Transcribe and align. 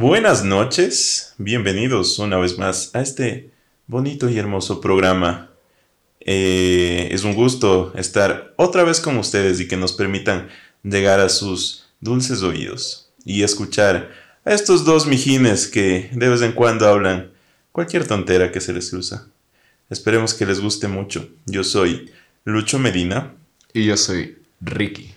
Buenas 0.00 0.46
noches, 0.46 1.34
bienvenidos 1.36 2.18
una 2.18 2.38
vez 2.38 2.56
más 2.56 2.90
a 2.94 3.02
este 3.02 3.50
bonito 3.86 4.30
y 4.30 4.38
hermoso 4.38 4.80
programa. 4.80 5.50
Eh, 6.20 7.10
es 7.10 7.22
un 7.22 7.34
gusto 7.34 7.92
estar 7.94 8.54
otra 8.56 8.82
vez 8.82 8.98
con 8.98 9.18
ustedes 9.18 9.60
y 9.60 9.68
que 9.68 9.76
nos 9.76 9.92
permitan 9.92 10.48
llegar 10.82 11.20
a 11.20 11.28
sus 11.28 11.90
dulces 12.00 12.42
oídos 12.42 13.10
y 13.26 13.42
escuchar 13.42 14.10
a 14.46 14.54
estos 14.54 14.86
dos 14.86 15.06
mijines 15.06 15.68
que 15.68 16.08
de 16.14 16.30
vez 16.30 16.40
en 16.40 16.52
cuando 16.52 16.88
hablan 16.88 17.32
cualquier 17.70 18.06
tontera 18.06 18.50
que 18.50 18.62
se 18.62 18.72
les 18.72 18.88
cruza. 18.88 19.26
Esperemos 19.90 20.32
que 20.32 20.46
les 20.46 20.60
guste 20.60 20.88
mucho. 20.88 21.28
Yo 21.44 21.62
soy 21.62 22.10
Lucho 22.44 22.78
Medina. 22.78 23.34
Y 23.74 23.84
yo 23.84 23.98
soy 23.98 24.38
Ricky. 24.62 25.12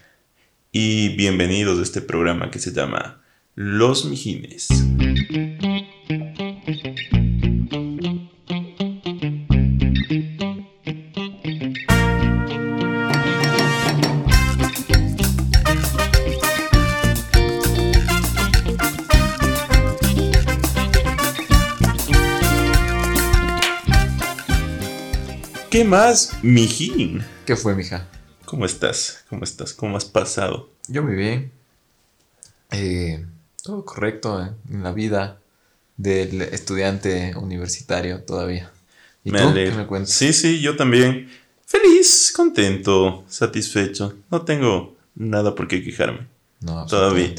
Y 0.74 1.16
bienvenidos 1.16 1.80
a 1.80 1.84
este 1.84 2.02
programa 2.02 2.52
que 2.52 2.60
se 2.60 2.74
llama 2.74 3.23
Los 3.56 4.06
Mijines. 4.06 4.68
¿Qué 25.70 25.84
más, 25.84 26.40
mijín? 26.42 27.24
¿Qué 27.46 27.56
fue, 27.56 27.76
mija? 27.76 28.08
¿Cómo 28.46 28.66
estás? 28.66 29.24
¿Cómo 29.30 29.44
estás? 29.44 29.74
¿Cómo 29.74 29.98
has 29.98 30.06
pasado? 30.06 30.72
Yo 30.88 31.04
muy 31.04 31.14
bien. 31.14 31.52
Eh, 32.72 33.24
todo 33.64 33.86
correcto 33.86 34.44
eh, 34.44 34.52
en 34.70 34.84
la 34.84 34.92
vida 34.92 35.40
del 35.96 36.42
estudiante 36.42 37.34
universitario 37.36 38.22
todavía. 38.24 38.72
¿Y 39.24 39.32
tú? 39.32 39.54
¿Qué 39.54 39.72
me 39.72 39.88
cuentas? 39.88 40.14
Sí, 40.14 40.34
sí, 40.34 40.60
yo 40.60 40.76
también. 40.76 41.32
Feliz, 41.66 42.34
contento, 42.36 43.24
satisfecho. 43.28 44.16
No 44.30 44.42
tengo 44.44 44.96
nada 45.16 45.56
por 45.56 45.68
qué 45.68 45.82
quejarme. 45.82 46.28
No, 46.60 46.86
todavía. 46.86 47.34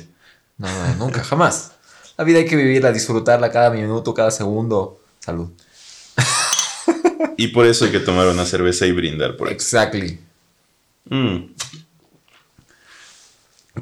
No, 0.57 0.67
no, 0.67 0.95
nunca, 0.95 1.23
jamás. 1.23 1.73
La 2.17 2.25
vida 2.25 2.39
hay 2.39 2.47
que 2.47 2.57
vivirla, 2.57 2.91
disfrutarla 2.91 3.53
cada 3.53 3.71
minuto, 3.71 4.15
cada 4.15 4.31
segundo. 4.31 5.01
Salud. 5.21 5.51
Y 7.37 7.49
por 7.49 7.67
eso 7.67 7.85
hay 7.85 7.91
que 7.91 8.01
tomar 8.01 8.29
una 8.29 8.47
cerveza 8.47 8.87
y 8.87 8.93
brindar 8.93 9.37
por 9.37 9.49
Exactly. 9.49 10.21
Mm. 11.07 11.47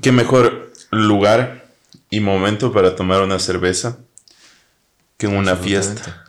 ¿Qué 0.00 0.10
mejor 0.10 0.72
lugar 0.90 1.61
y 2.12 2.20
momento 2.20 2.72
para 2.74 2.94
tomar 2.94 3.22
una 3.22 3.38
cerveza 3.38 3.96
que 5.16 5.24
en 5.24 5.34
una 5.34 5.56
fiesta? 5.56 6.26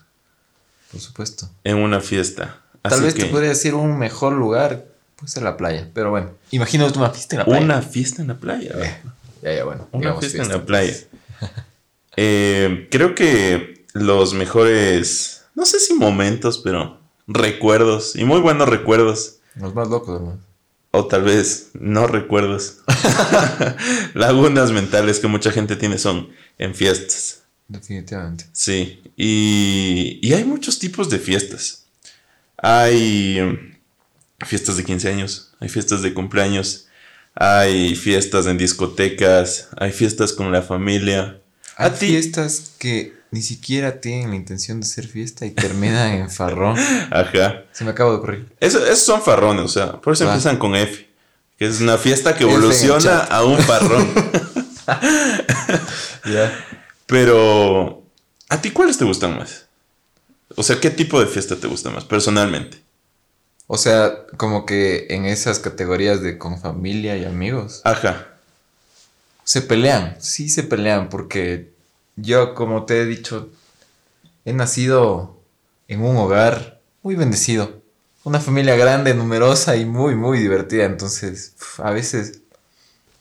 Por 0.90 1.02
supuesto. 1.02 1.50
En 1.66 1.76
una 1.76 2.00
fiesta. 2.00 2.62
Tal 2.82 3.02
vez 3.02 3.16
te 3.16 3.26
podría 3.26 3.50
decir 3.50 3.76
un 3.76 4.00
mejor 4.00 4.32
lugar, 4.32 4.86
pues 5.18 5.36
en 5.36 5.44
la 5.44 5.58
playa. 5.58 5.90
Pero 5.94 6.10
bueno, 6.10 6.32
imagínate 6.52 6.98
una 6.98 7.10
fiesta 7.10 7.36
en 7.36 7.40
la 7.40 7.46
playa. 7.46 7.66
Una 7.66 7.82
fiesta 7.82 8.22
en 8.22 8.28
la 8.30 8.36
playa. 8.36 8.72
Eh, 8.78 9.02
ya, 9.42 9.54
ya, 9.56 9.66
bueno. 9.66 9.90
Una 9.92 10.16
fiesta, 10.16 10.42
en 10.42 10.50
la 10.50 10.66
playa. 10.66 10.96
Eh, 12.16 12.90
creo 12.92 13.16
que 13.16 13.88
los 13.94 14.36
mejores, 14.36 15.46
no 15.56 15.66
sé 15.66 15.80
si 15.80 15.96
momentos, 15.96 16.60
pero 16.60 17.00
recuerdos 17.26 18.16
y 18.16 18.24
muy 18.24 18.40
buenos 18.40 18.70
recuerdos. 18.70 19.40
Los 19.56 19.74
más 19.74 19.88
locos, 19.88 20.22
hermano. 20.22 20.40
O 20.96 21.08
tal 21.08 21.24
vez 21.24 21.72
no 21.74 22.06
recuerdos. 22.06 22.84
Lagunas 24.14 24.72
mentales 24.72 25.20
que 25.20 25.26
mucha 25.26 25.52
gente 25.52 25.76
tiene 25.76 25.98
son 25.98 26.30
en 26.60 26.76
fiestas. 26.76 27.42
Definitivamente. 27.68 28.46
Sí. 28.52 29.02
Y, 29.18 30.20
y 30.22 30.34
hay 30.34 30.44
muchos 30.44 30.78
tipos 30.78 31.10
de 31.10 31.18
fiestas. 31.18 31.88
Hay 32.58 33.40
fiestas 34.46 34.78
de 34.78 34.84
15 34.84 35.10
años, 35.10 35.52
hay 35.60 35.68
fiestas 35.68 36.04
de 36.04 36.14
cumpleaños, 36.14 36.88
hay 37.34 37.96
fiestas 37.96 38.46
en 38.46 38.60
discotecas, 38.60 39.70
hay 39.78 39.92
fiestas 39.92 40.32
con 40.32 40.52
la 40.52 40.62
familia. 40.62 41.42
Hay 41.76 41.90
fiestas 41.90 42.74
que 42.78 43.14
ni 43.34 43.42
siquiera 43.42 44.00
tienen 44.00 44.30
la 44.30 44.36
intención 44.36 44.80
de 44.80 44.86
ser 44.86 45.08
fiesta 45.08 45.48
y 45.48 45.50
terminan 45.50 46.12
en 46.12 46.30
farrón. 46.30 46.78
Ajá. 47.12 47.64
Se 47.72 47.84
me 47.84 47.90
acaba 47.90 48.12
de 48.12 48.18
ocurrir. 48.18 48.56
esos 48.60 49.00
son 49.00 49.24
farrones, 49.24 49.66
o 49.66 49.68
sea, 49.68 49.94
por 49.94 50.14
eso 50.14 50.26
empiezan 50.26 50.58
con 50.58 50.76
F, 50.76 51.10
que 51.58 51.66
es 51.66 51.82
una 51.82 51.98
fiesta 51.98 52.36
que 52.36 52.44
evoluciona 52.44 53.18
a 53.22 53.44
un 53.44 53.58
farrón. 53.58 54.08
Ya. 56.26 56.54
Pero, 57.06 58.04
¿a 58.50 58.62
ti 58.62 58.72
cuáles 58.72 58.98
te 58.98 59.06
gustan 59.06 59.38
más? 59.38 59.66
O 60.56 60.64
sea, 60.64 60.80
¿qué 60.80 60.90
tipo 60.90 61.20
de 61.20 61.26
fiesta 61.26 61.56
te 61.58 61.68
gusta 61.68 61.90
más, 61.90 62.06
personalmente? 62.06 62.82
O 63.68 63.78
sea, 63.78 64.26
como 64.38 64.66
que 64.66 65.08
en 65.10 65.26
esas 65.26 65.60
categorías 65.60 66.22
de 66.22 66.38
con 66.38 66.60
familia 66.62 67.18
y 67.18 67.26
amigos. 67.26 67.82
Ajá. 67.84 68.28
Se 69.44 69.62
pelean, 69.62 70.18
sí 70.20 70.50
se 70.50 70.64
pelean, 70.64 71.10
porque 71.10 71.73
yo, 72.16 72.54
como 72.54 72.86
te 72.86 73.02
he 73.02 73.06
dicho, 73.06 73.50
he 74.46 74.54
nacido 74.54 75.40
en 75.88 76.02
un 76.02 76.18
hogar 76.18 76.82
muy 77.02 77.16
bendecido. 77.16 77.82
Una 78.24 78.40
familia 78.40 78.76
grande, 78.76 79.14
numerosa 79.14 79.76
y 79.76 79.86
muy, 79.86 80.16
muy 80.16 80.40
divertida. 80.40 80.86
Entonces, 80.86 81.54
a 81.78 81.92
veces... 81.92 82.40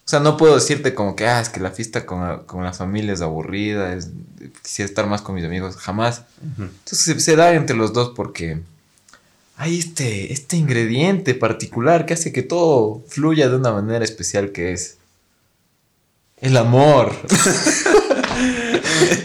O 0.05 0.09
sea, 0.09 0.19
no 0.19 0.35
puedo 0.35 0.55
decirte 0.55 0.93
como 0.93 1.15
que, 1.15 1.27
ah, 1.27 1.39
es 1.39 1.47
que 1.47 1.61
la 1.61 1.71
fiesta 1.71 2.05
con 2.05 2.21
la, 2.21 2.39
con 2.39 2.61
la 2.61 2.73
familia 2.73 3.13
es 3.13 3.21
aburrida, 3.21 3.93
es, 3.93 4.09
quisiera 4.61 4.89
estar 4.89 5.07
más 5.07 5.21
con 5.21 5.33
mis 5.33 5.45
amigos, 5.45 5.77
jamás. 5.77 6.23
Entonces 6.41 6.99
se, 6.99 7.19
se, 7.21 7.35
da 7.37 7.53
entre 7.53 7.77
los 7.77 7.93
dos 7.93 8.11
porque 8.13 8.59
hay 9.55 9.79
este, 9.79 10.33
este 10.33 10.57
ingrediente 10.57 11.35
particular 11.35 12.05
que 12.05 12.15
hace 12.15 12.33
que 12.33 12.43
todo 12.43 13.01
fluya 13.07 13.47
de 13.47 13.55
una 13.55 13.71
manera 13.71 14.03
especial 14.03 14.51
que 14.51 14.73
es 14.73 14.97
el 16.37 16.57
amor. 16.57 17.15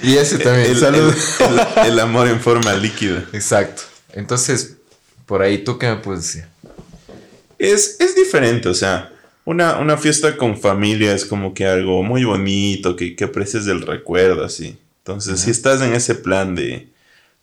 y 0.03 0.17
ese 0.17 0.39
también. 0.39 0.71
El, 0.71 0.79
Salud. 0.79 1.15
El, 1.87 1.99
amor 2.01 2.29
en 2.29 2.41
forma 2.41 2.75
líquida. 2.75 3.25
Exacto. 3.33 3.83
Entonces, 4.13 4.77
por 5.27 5.43
ahí, 5.43 5.59
¿tú 5.59 5.79
qué 5.79 5.89
me 5.89 5.97
puedes 5.97 6.23
decir? 6.23 6.45
Es, 7.59 7.97
es 8.01 8.15
diferente, 8.15 8.69
o 8.69 8.75
sea, 8.75 9.13
una, 9.45 9.79
una, 9.79 9.97
fiesta 9.97 10.37
con 10.37 10.57
familia 10.59 11.13
es 11.13 11.25
como 11.25 11.55
que 11.55 11.67
algo 11.67 12.03
muy 12.03 12.25
bonito, 12.25 12.95
que, 12.95 13.17
que 13.17 13.25
aprecias 13.25 13.65
del 13.65 13.83
recuerdo, 13.83 14.45
así. 14.45 14.79
Entonces, 14.99 15.41
si 15.41 15.51
estás 15.51 15.81
en 15.81 15.95
ese 15.95 16.15
plan 16.15 16.55
de 16.55 16.89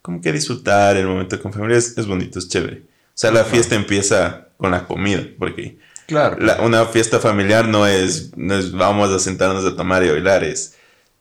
como 0.02 0.22
que 0.22 0.31
disfrutar 0.31 0.96
el 0.98 1.08
momento 1.08 1.42
con 1.42 1.52
familia, 1.52 1.78
es, 1.78 1.98
es 1.98 2.06
bonito, 2.06 2.40
es 2.40 2.48
chévere. 2.48 2.84
O 2.84 3.18
sea, 3.18 3.31
la 3.31 3.44
fiesta 3.44 3.75
empieza 3.75 4.50
con 4.58 4.72
la 4.72 4.86
comida, 4.86 5.25
porque 5.40 5.78
claro, 6.06 6.38
una 6.64 6.86
fiesta 6.86 7.20
familiar 7.20 7.68
no 7.68 7.88
es, 7.88 8.31
no 8.38 8.56
es 8.56 8.72
vamos 8.72 9.09
a 9.09 9.20
sentarnos 9.20 9.66
a 9.66 9.75
tomar 9.75 10.04
y 10.04 10.09
bailar, 10.09 10.44
es 10.44 10.75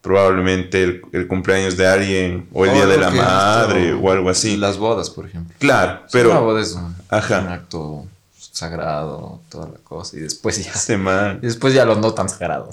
probablemente 0.05 1.01
el, 1.13 1.27
cumpleaños 1.27 1.75
de 1.77 1.87
alguien 1.87 2.47
o 2.53 2.63
el 2.63 2.73
día 2.73 2.85
de 2.85 2.99
la 2.99 3.09
madre 3.09 3.91
o 3.91 4.11
algo 4.11 4.29
así. 4.29 4.55
Las 4.55 4.77
bodas, 4.77 5.09
por 5.09 5.25
ejemplo. 5.25 5.55
Claro, 5.57 6.03
pero... 6.11 6.29
Una 6.29 6.41
boda 6.41 6.61
es 6.61 6.73
un, 6.73 6.95
acto 7.09 8.05
sagrado, 8.37 9.41
toda 9.49 9.69
la 9.69 9.79
cosa, 9.79 10.17
y 10.17 10.19
después 10.19 10.63
ya... 10.63 10.71
Este 10.71 10.95
man. 10.95 11.39
Y 11.41 11.47
después 11.47 11.73
ya 11.73 11.85
lo 11.85 11.95
no 11.95 12.13
tan 12.13 12.29
sagrado. 12.29 12.69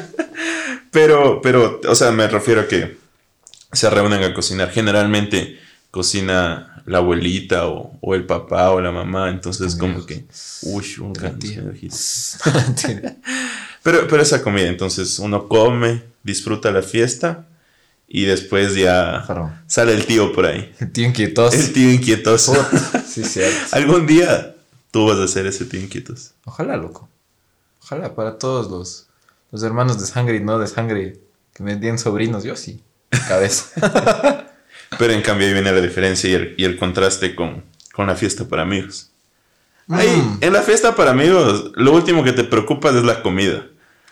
pero, 0.90 1.40
pero, 1.40 1.80
o 1.88 1.94
sea, 1.94 2.10
me 2.10 2.28
refiero 2.28 2.60
a 2.60 2.68
que 2.68 2.98
se 3.72 3.88
reúnen 3.88 4.22
a 4.22 4.34
cocinar. 4.34 4.70
Generalmente 4.70 5.58
cocina 5.90 6.82
la 6.84 6.98
abuelita 6.98 7.68
o, 7.68 7.96
o 8.02 8.14
el 8.14 8.26
papá 8.26 8.70
o 8.70 8.82
la 8.82 8.92
mamá, 8.92 9.30
entonces 9.30 9.76
como 9.76 10.04
que... 10.04 10.26
Uy, 10.60 10.84
un 11.00 11.14
pero, 13.82 14.08
pero 14.08 14.22
esa 14.22 14.42
comida, 14.42 14.66
entonces 14.66 15.18
uno 15.18 15.48
come 15.48 16.12
disfruta 16.24 16.72
la 16.72 16.82
fiesta 16.82 17.46
y 18.08 18.24
después 18.24 18.74
ya 18.74 19.24
sale 19.66 19.94
el 19.94 20.06
tío 20.06 20.32
por 20.32 20.46
ahí. 20.46 20.74
El 20.80 20.90
tío 20.90 21.06
inquietoso. 21.06 21.56
El 21.56 21.72
tío 21.72 21.92
inquietoso. 21.92 22.54
sí, 23.06 23.22
cierto. 23.24 23.56
Algún 23.76 24.06
día 24.06 24.56
tú 24.90 25.06
vas 25.06 25.18
a 25.18 25.28
ser 25.28 25.46
ese 25.46 25.64
tío 25.64 25.80
inquietos. 25.80 26.32
Ojalá, 26.44 26.76
loco. 26.76 27.08
Ojalá 27.82 28.14
para 28.14 28.38
todos 28.38 28.70
los, 28.70 29.06
los 29.52 29.62
hermanos 29.62 30.00
de 30.00 30.06
sangre 30.06 30.36
y 30.36 30.40
no 30.40 30.58
de 30.58 30.66
sangre 30.66 31.20
que 31.52 31.62
me 31.62 31.76
den 31.76 31.98
sobrinos, 31.98 32.44
yo 32.44 32.56
sí. 32.56 32.82
Cabeza. 33.28 34.48
Pero 34.98 35.12
en 35.12 35.22
cambio 35.22 35.46
ahí 35.46 35.52
viene 35.52 35.72
la 35.72 35.80
diferencia 35.80 36.30
y 36.30 36.34
el, 36.34 36.54
y 36.56 36.64
el 36.64 36.78
contraste 36.78 37.34
con, 37.34 37.64
con 37.92 38.06
la 38.06 38.16
fiesta 38.16 38.46
para 38.46 38.62
amigos. 38.62 39.10
Ahí, 39.88 40.08
mm. 40.08 40.38
en 40.40 40.52
la 40.52 40.62
fiesta 40.62 40.96
para 40.96 41.10
amigos, 41.10 41.72
lo 41.74 41.92
último 41.92 42.24
que 42.24 42.32
te 42.32 42.44
preocupas 42.44 42.94
es 42.94 43.04
la 43.04 43.22
comida. 43.22 43.66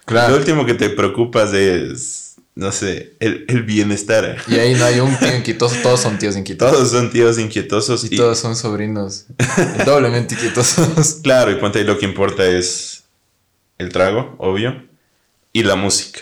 Lo 0.07 0.37
último 0.37 0.67
que 0.67 0.75
te 0.75 0.91
preocupas 0.91 1.53
es, 1.55 2.37
no 2.55 2.73
sé, 2.73 3.15
el, 3.21 3.45
el, 3.49 3.63
bienestar. 3.63 4.37
Y 4.49 4.57
ahí 4.57 4.75
no 4.75 4.85
hay 4.85 5.01
un 5.01 5.17
tío 5.17 5.35
inquietoso, 5.37 5.77
todos 5.83 6.01
son 6.01 6.19
tíos 6.19 6.37
inquietosos. 6.37 6.77
Todos 6.77 6.91
son 6.91 7.11
tíos 7.11 7.39
inquietosos. 7.39 8.05
Y, 8.05 8.17
todos 8.17 8.39
son 8.39 8.57
sobrinos 8.57 9.27
doblemente 9.87 10.35
inquietosos. 10.35 11.21
Claro, 11.23 11.51
y 11.53 11.57
ponte 11.57 11.79
ahí 11.79 11.85
lo 11.85 11.99
que 11.99 12.07
importa 12.07 12.45
es 12.47 13.05
el 13.79 13.91
trago, 13.91 14.35
obvio, 14.39 14.87
y 15.53 15.63
la 15.63 15.77
música. 15.77 16.21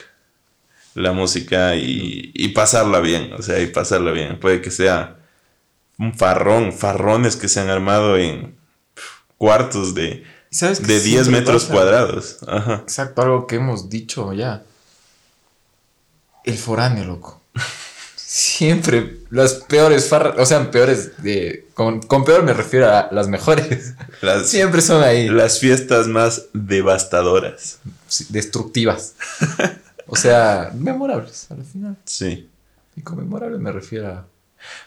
la 0.94 1.12
música 1.12 1.76
y, 1.76 2.33
y 2.35 2.49
pasarla 2.49 3.00
bien, 3.00 3.33
o 3.33 3.43
sea, 3.43 3.61
y 3.61 3.67
pasarla 3.67 4.12
bien. 4.12 4.38
Puede 4.38 4.61
que 4.61 4.71
sea 4.71 5.17
un 5.99 6.15
farrón, 6.15 6.73
farrones 6.73 7.37
que 7.37 7.49
se 7.49 7.61
han 7.61 7.69
armado 7.69 8.17
en 8.17 8.56
cuartos 9.37 9.94
de, 9.94 10.25
¿Sabes 10.50 10.81
qué 10.81 10.87
de 10.87 11.00
10 11.00 11.05
siempre 11.05 11.41
metros 11.41 11.62
pasa? 11.64 11.75
cuadrados. 11.75 12.38
Ajá. 12.47 12.75
Exacto, 12.82 13.23
algo 13.23 13.47
que 13.47 13.56
hemos 13.56 13.88
dicho 13.88 14.32
ya. 14.32 14.62
El 16.44 16.56
foráneo, 16.58 17.05
loco. 17.05 17.41
Siempre 18.17 19.19
las 19.31 19.55
peores 19.55 20.08
farras, 20.08 20.35
o 20.38 20.47
sea, 20.47 20.70
peores 20.70 21.20
de... 21.23 21.67
Con, 21.75 22.00
con 22.00 22.25
peor 22.25 22.44
me 22.44 22.52
refiero 22.52 22.88
a 22.88 23.08
las 23.11 23.26
mejores. 23.29 23.94
Las, 24.23 24.49
Siempre 24.49 24.82
son 24.82 25.02
ahí. 25.02 25.29
las 25.29 25.58
fiestas 25.58 26.06
más 26.06 26.44
devastadoras. 26.52 27.79
destructivas. 28.29 29.14
O 30.06 30.14
sea, 30.14 30.70
memorables 30.76 31.50
al 31.50 31.64
final. 31.64 31.97
Sí. 32.05 32.49
Y 32.97 33.02
con 33.02 33.19
memorables 33.19 33.58
me 33.61 33.73
refiero 33.73 34.08
a... 34.08 34.26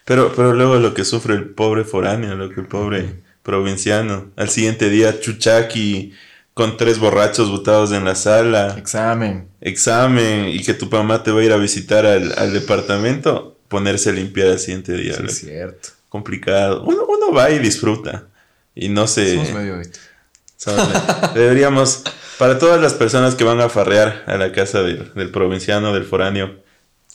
Pero, 0.06 0.33
pero 0.36 0.54
luego 0.54 0.75
lo 0.75 0.94
que 0.94 1.04
sufre 1.04 1.33
el 1.33 1.50
pobre 1.50 1.83
foráneo, 1.83 2.36
lo 2.36 2.50
que 2.54 2.62
el 2.62 2.68
pobre 2.68 3.24
provinciano. 3.44 4.31
Al 4.36 4.50
siguiente 4.50 4.90
día, 4.90 5.19
chuchaki 5.19 6.13
con 6.54 6.78
tres 6.78 7.00
borrachos 7.00 7.50
botados 7.50 7.92
en 7.92 8.06
la 8.06 8.16
sala, 8.16 8.75
Examen. 8.78 9.48
examen 9.62 10.50
y 10.50 10.62
que 10.63 10.74
tu 10.74 10.88
mamá 10.88 11.24
te 11.24 11.31
va 11.31 11.42
a 11.42 11.44
ir 11.44 11.51
a 11.51 11.57
visitar 11.57 12.06
al, 12.06 12.34
al 12.38 12.54
departamento, 12.54 13.57
ponerse 13.68 14.10
a 14.10 14.13
limpiar 14.13 14.50
al 14.50 14.60
siguiente 14.60 14.94
día. 14.94 15.16
Sí, 15.16 15.24
es 15.25 15.38
cierto. 15.40 15.90
Complicado. 16.10 16.84
Uno, 16.84 17.06
uno 17.07 17.31
va 17.34 17.50
y 17.50 17.57
disfruta. 17.60 18.25
Y 18.75 18.90
no 18.90 19.07
se... 19.07 19.34
Somos 19.36 19.51
medio. 19.54 19.81
Deberíamos, 21.34 22.04
para 22.38 22.57
todas 22.60 22.80
las 22.81 22.94
personas 22.94 23.36
que 23.36 23.44
van 23.44 23.60
a 23.60 23.69
farrear 23.69 24.24
a 24.28 24.38
la 24.38 24.51
casa 24.51 24.81
del, 24.81 25.12
del 25.13 25.30
provinciano, 25.30 25.94
del 25.94 26.06
foráneo, 26.06 26.56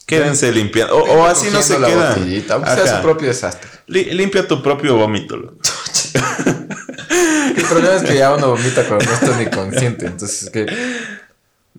quédense 0.06 0.52
limpiando. 0.52 0.96
O, 0.96 1.20
o 1.20 1.24
así 1.26 1.46
no 1.50 1.62
se 1.62 1.74
Cogiendo 1.76 1.80
la 1.80 1.88
queda. 1.88 2.14
botellita, 2.16 2.54
aunque 2.54 2.70
sea 2.72 2.96
su 2.96 3.02
propio 3.02 3.28
desastre. 3.28 3.70
Li- 3.86 4.10
limpia 4.10 4.46
tu 4.46 4.62
propio 4.62 4.96
vómito. 4.96 5.54
El 7.56 7.64
problema 7.64 7.96
es 7.96 8.02
que 8.02 8.16
ya 8.16 8.34
uno 8.34 8.48
vomita 8.50 8.84
cuando 8.86 9.04
no 9.06 9.12
está 9.12 9.36
ni 9.38 9.46
consciente. 9.46 10.06
Entonces, 10.06 10.44
es 10.44 10.50
que 10.50 10.66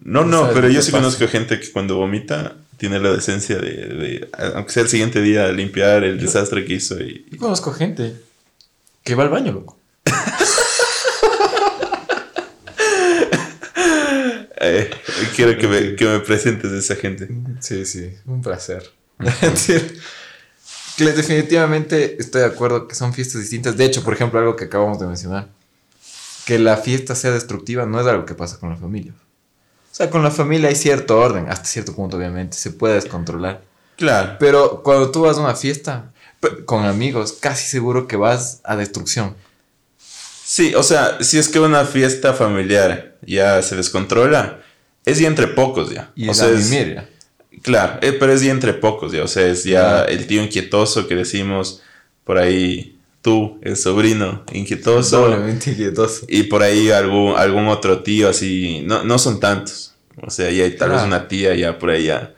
No, 0.04 0.24
No 0.26 0.52
pero 0.54 0.68
yo 0.70 0.82
sí 0.82 0.92
pasa. 0.92 1.02
conozco 1.04 1.28
gente 1.28 1.60
que 1.60 1.72
cuando 1.72 1.96
vomita 1.98 2.56
tiene 2.78 3.00
la 3.00 3.12
decencia 3.12 3.58
de, 3.58 3.72
de, 3.72 4.30
aunque 4.56 4.72
sea 4.72 4.84
el 4.84 4.90
siguiente 4.90 5.22
día, 5.22 5.52
limpiar 5.52 6.04
el 6.04 6.20
desastre 6.20 6.64
que 6.66 6.74
hizo. 6.74 7.00
Y, 7.00 7.26
yo 7.32 7.38
conozco 7.38 7.72
gente 7.74 8.14
que 9.04 9.16
va 9.16 9.24
al 9.24 9.30
baño, 9.30 9.52
loco. 9.52 9.78
eh, 14.62 14.90
quiero 15.36 15.58
que 15.58 15.68
me, 15.68 15.96
que 15.96 16.06
me 16.06 16.20
presentes 16.20 16.72
a 16.72 16.78
esa 16.78 16.96
gente. 16.96 17.28
Sí, 17.60 17.86
sí, 17.86 18.12
un 18.26 18.42
placer. 18.42 18.84
Definitivamente 21.06 22.18
estoy 22.20 22.42
de 22.42 22.48
acuerdo 22.48 22.88
que 22.88 22.96
son 22.96 23.14
fiestas 23.14 23.42
distintas. 23.42 23.78
De 23.78 23.86
hecho, 23.86 24.04
por 24.04 24.14
ejemplo, 24.14 24.40
algo 24.40 24.56
que 24.56 24.66
acabamos 24.66 25.00
de 25.00 25.08
mencionar, 25.08 25.48
que 26.46 26.60
la 26.60 26.78
fiesta 26.78 27.16
sea 27.16 27.32
destructiva 27.32 27.86
no 27.86 28.00
es 28.02 28.08
algo 28.08 28.26
que 28.26 28.36
pasa 28.36 28.58
con 28.60 28.70
la 28.70 28.76
familia. 28.78 29.14
O 29.92 29.96
sea, 29.96 30.10
con 30.10 30.24
la 30.24 30.32
familia 30.32 30.70
hay 30.70 30.76
cierto 30.76 31.18
orden, 31.20 31.48
hasta 31.50 31.66
cierto 31.66 31.94
punto 31.96 32.18
obviamente, 32.18 32.56
se 32.58 32.72
puede 32.72 32.96
descontrolar. 32.96 33.62
Claro. 33.98 34.38
Pero 34.40 34.82
cuando 34.84 35.12
tú 35.12 35.22
vas 35.22 35.38
a 35.38 35.42
una 35.42 35.56
fiesta 35.56 36.12
con 36.66 36.86
amigos, 36.86 37.34
casi 37.40 37.68
seguro 37.68 38.08
que 38.08 38.16
vas 38.16 38.62
a 38.64 38.76
destrucción. 38.78 39.36
Sí, 40.46 40.74
o 40.74 40.84
sea, 40.84 41.22
si 41.22 41.38
es 41.38 41.50
que 41.50 41.60
una 41.60 41.86
fiesta 41.86 42.34
familiar 42.34 43.18
ya 43.22 43.62
se 43.62 43.76
descontrola, 43.76 44.62
es 45.06 45.20
ya 45.20 45.28
entre 45.28 45.48
pocos 45.48 45.92
ya. 45.92 46.12
Y 46.16 46.30
o 46.30 46.34
sea, 46.34 46.48
a 46.48 46.52
es- 46.52 46.70
mimir, 46.70 46.96
ya. 46.96 47.10
Claro, 47.62 48.00
eh, 48.02 48.14
pero 48.14 48.32
es 48.34 48.42
ya 48.42 48.52
entre 48.52 48.74
pocos, 48.74 49.12
ya. 49.12 49.24
O 49.24 49.28
sea, 49.28 49.48
es 49.48 49.64
ya 49.64 50.02
Ah. 50.02 50.06
el 50.06 50.28
tío 50.28 50.42
inquietoso 50.44 51.08
que 51.08 51.16
decimos 51.16 51.82
por 52.24 52.38
ahí, 52.38 52.98
tú, 53.22 53.58
el 53.62 53.76
sobrino 53.76 54.44
inquietoso. 54.54 55.22
Doblemente 55.28 55.72
inquietoso. 55.72 56.26
Y 56.30 56.44
por 56.44 56.64
ahí 56.64 56.90
algún, 56.92 57.36
algún 57.36 57.68
otro 57.68 58.02
tío 58.04 58.30
así. 58.30 58.84
No, 58.86 59.04
no 59.04 59.18
son 59.20 59.40
tantos. 59.40 59.96
O 60.22 60.30
sea, 60.30 60.52
ya 60.52 60.64
hay 60.66 60.76
tal 60.76 60.92
vez 60.92 61.02
una 61.04 61.28
tía 61.28 61.56
ya 61.56 61.80
por 61.80 61.90
ahí 61.90 62.06
ya. 62.06 62.34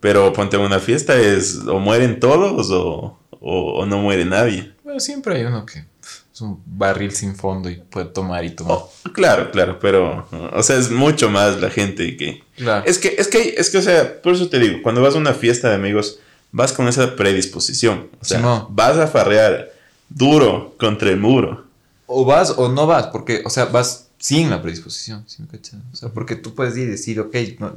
Pero 0.00 0.32
ponte 0.34 0.56
una 0.58 0.78
fiesta 0.80 1.18
es 1.18 1.60
o 1.66 1.78
mueren 1.78 2.20
todos 2.20 2.70
o, 2.70 3.18
o, 3.30 3.72
o 3.80 3.86
no 3.86 3.98
muere 3.98 4.24
nadie. 4.26 4.72
Bueno, 4.84 5.00
siempre 5.00 5.36
hay 5.36 5.44
uno 5.44 5.64
que 5.64 5.84
es 6.32 6.40
un 6.42 6.60
barril 6.66 7.12
sin 7.12 7.34
fondo 7.34 7.70
y 7.70 7.76
puede 7.76 8.06
tomar 8.06 8.44
y 8.44 8.50
tomar. 8.50 8.76
Oh, 8.76 8.92
claro, 9.14 9.50
claro, 9.50 9.78
pero, 9.80 10.28
o 10.52 10.62
sea, 10.62 10.76
es 10.76 10.90
mucho 10.90 11.30
más 11.30 11.58
la 11.60 11.70
gente 11.70 12.16
que... 12.18 12.43
Claro. 12.56 12.84
Es 12.86 12.98
que, 12.98 13.14
es 13.18 13.28
que, 13.28 13.54
es 13.56 13.70
que, 13.70 13.78
o 13.78 13.82
sea, 13.82 14.22
por 14.22 14.34
eso 14.34 14.48
te 14.48 14.58
digo, 14.58 14.82
cuando 14.82 15.02
vas 15.02 15.14
a 15.14 15.18
una 15.18 15.34
fiesta 15.34 15.68
de 15.68 15.74
amigos, 15.74 16.18
vas 16.52 16.72
con 16.72 16.86
esa 16.86 17.16
predisposición. 17.16 18.08
O 18.20 18.24
sea, 18.24 18.38
Simón. 18.38 18.66
vas 18.70 18.96
a 18.96 19.08
farrear 19.08 19.72
duro 20.08 20.74
contra 20.78 21.10
el 21.10 21.18
muro. 21.18 21.64
O 22.06 22.24
vas 22.24 22.54
o 22.56 22.68
no 22.68 22.86
vas, 22.86 23.08
porque, 23.08 23.42
o 23.44 23.50
sea, 23.50 23.66
vas 23.66 24.08
sin 24.18 24.50
la 24.50 24.62
predisposición, 24.62 25.24
¿sí 25.26 25.42
me 25.42 25.48
cachas? 25.48 25.80
O 25.92 25.96
sea, 25.96 26.08
porque 26.10 26.36
tú 26.36 26.54
puedes 26.54 26.76
ir 26.76 26.84
y 26.84 26.92
decir, 26.92 27.18
ok, 27.20 27.34
no, 27.58 27.74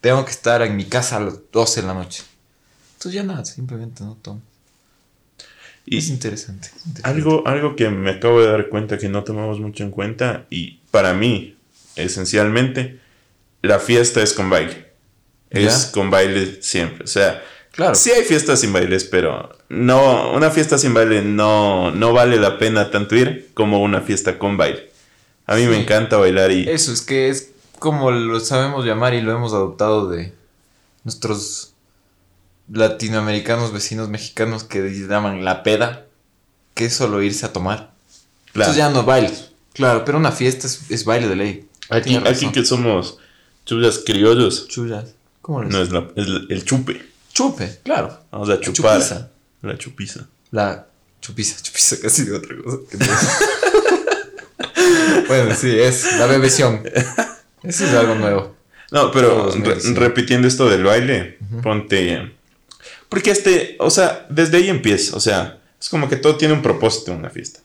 tengo 0.00 0.24
que 0.24 0.30
estar 0.30 0.62
en 0.62 0.76
mi 0.76 0.84
casa 0.84 1.16
a 1.16 1.20
las 1.20 1.38
12 1.50 1.80
de 1.80 1.86
la 1.86 1.94
noche. 1.94 2.22
Entonces 2.94 3.14
ya 3.14 3.22
nada, 3.22 3.44
simplemente 3.44 4.04
no 4.04 4.16
tomo. 4.20 4.42
Y 5.86 5.96
es 5.96 6.08
interesante. 6.08 6.68
es 6.68 6.86
interesante. 6.86 7.08
algo, 7.08 7.46
algo 7.46 7.74
que 7.74 7.88
me 7.88 8.10
acabo 8.10 8.40
de 8.40 8.48
dar 8.48 8.68
cuenta 8.68 8.98
que 8.98 9.08
no 9.08 9.24
tomamos 9.24 9.60
mucho 9.60 9.82
en 9.82 9.90
cuenta, 9.90 10.46
y 10.50 10.78
para 10.90 11.14
mí, 11.14 11.56
esencialmente, 11.96 13.00
la 13.62 13.78
fiesta 13.78 14.22
es 14.22 14.32
con 14.32 14.50
baile. 14.50 14.90
Es 15.50 15.86
Ya. 15.86 15.92
con 15.92 16.10
baile 16.10 16.62
siempre. 16.62 17.04
O 17.04 17.08
sea, 17.08 17.42
Claro. 17.72 17.94
Sí 17.94 18.10
hay 18.10 18.24
fiestas 18.24 18.60
sin 18.60 18.72
bailes, 18.72 19.04
pero 19.04 19.56
no, 19.68 20.32
una 20.32 20.50
fiesta 20.50 20.76
sin 20.76 20.92
baile 20.92 21.22
no, 21.22 21.90
no 21.92 22.12
vale 22.12 22.36
la 22.36 22.58
pena 22.58 22.90
tanto 22.90 23.14
ir 23.14 23.50
como 23.54 23.80
una 23.80 24.00
fiesta 24.00 24.38
con 24.38 24.56
baile. 24.56 24.90
A 25.46 25.54
mí 25.54 25.66
me 25.66 25.80
encanta 25.80 26.16
bailar 26.16 26.50
y... 26.50 26.68
Eso 26.68 26.92
es 26.92 27.00
que 27.00 27.28
es 27.28 27.50
como 27.78 28.10
lo 28.10 28.40
sabemos 28.40 28.84
llamar 28.84 29.14
y 29.14 29.22
lo 29.22 29.32
hemos 29.32 29.52
adoptado 29.52 30.08
de 30.08 30.32
nuestros 31.04 31.72
latinoamericanos 32.72 33.72
vecinos 33.72 34.08
mexicanos 34.08 34.64
que 34.64 34.80
llaman 35.08 35.44
la 35.44 35.62
peda, 35.62 36.06
que 36.74 36.86
es 36.86 36.94
solo 36.94 37.22
irse 37.22 37.46
a 37.46 37.52
tomar. 37.52 37.92
Claro. 38.52 38.70
Entonces 38.72 38.76
ya 38.76 38.90
no 38.90 39.04
bailes. 39.04 39.52
Claro, 39.72 40.04
pero 40.04 40.18
una 40.18 40.32
fiesta 40.32 40.66
es, 40.66 40.90
es 40.90 41.04
baile 41.04 41.28
de 41.28 41.36
ley. 41.36 41.68
aquí, 41.88 42.16
aquí 42.16 42.50
que 42.50 42.64
somos 42.64 43.18
chullas 43.70 44.00
criollos, 44.04 44.66
Chullas. 44.66 45.14
¿Cómo 45.40 45.62
les 45.62 45.72
no 45.72 45.80
es, 45.80 45.92
la- 45.92 46.08
es 46.16 46.26
el- 46.26 46.46
el 46.50 46.64
chupe. 46.64 47.00
Chupe, 47.32 47.78
claro. 47.84 48.18
Vamos 48.32 48.48
a 48.48 48.54
La 48.54 48.60
chupar. 48.60 48.98
chupiza. 48.98 49.28
La 49.62 49.78
chupiza. 49.78 50.26
La 50.50 50.86
chupiza, 51.20 51.62
chupiza 51.62 52.00
casi 52.00 52.24
de 52.24 52.34
otra 52.36 52.56
cosa. 52.64 52.78
que 52.90 52.96
no 52.96 53.04
es. 53.04 53.28
bueno, 55.28 55.54
sí, 55.54 55.70
es 55.78 56.16
la 56.18 56.26
bebeción. 56.26 56.82
Eso 57.62 57.84
es 57.84 57.94
algo 57.94 58.16
nuevo. 58.16 58.56
No, 58.90 59.12
pero 59.12 59.28
Todos 59.28 59.54
re- 59.54 59.60
merecen. 59.60 59.94
repitiendo 59.96 60.48
esto 60.48 60.68
del 60.68 60.82
baile, 60.82 61.38
ponte... 61.62 62.32
Porque 63.08 63.30
este, 63.30 63.76
o 63.78 63.90
sea, 63.90 64.26
desde 64.30 64.56
ahí 64.56 64.68
empieza, 64.68 65.16
o 65.16 65.20
sea, 65.20 65.60
es 65.80 65.88
como 65.88 66.08
que 66.08 66.16
todo 66.16 66.34
tiene 66.36 66.54
un 66.54 66.62
propósito 66.62 67.12
en 67.12 67.18
una 67.18 67.30
fiesta. 67.30 67.60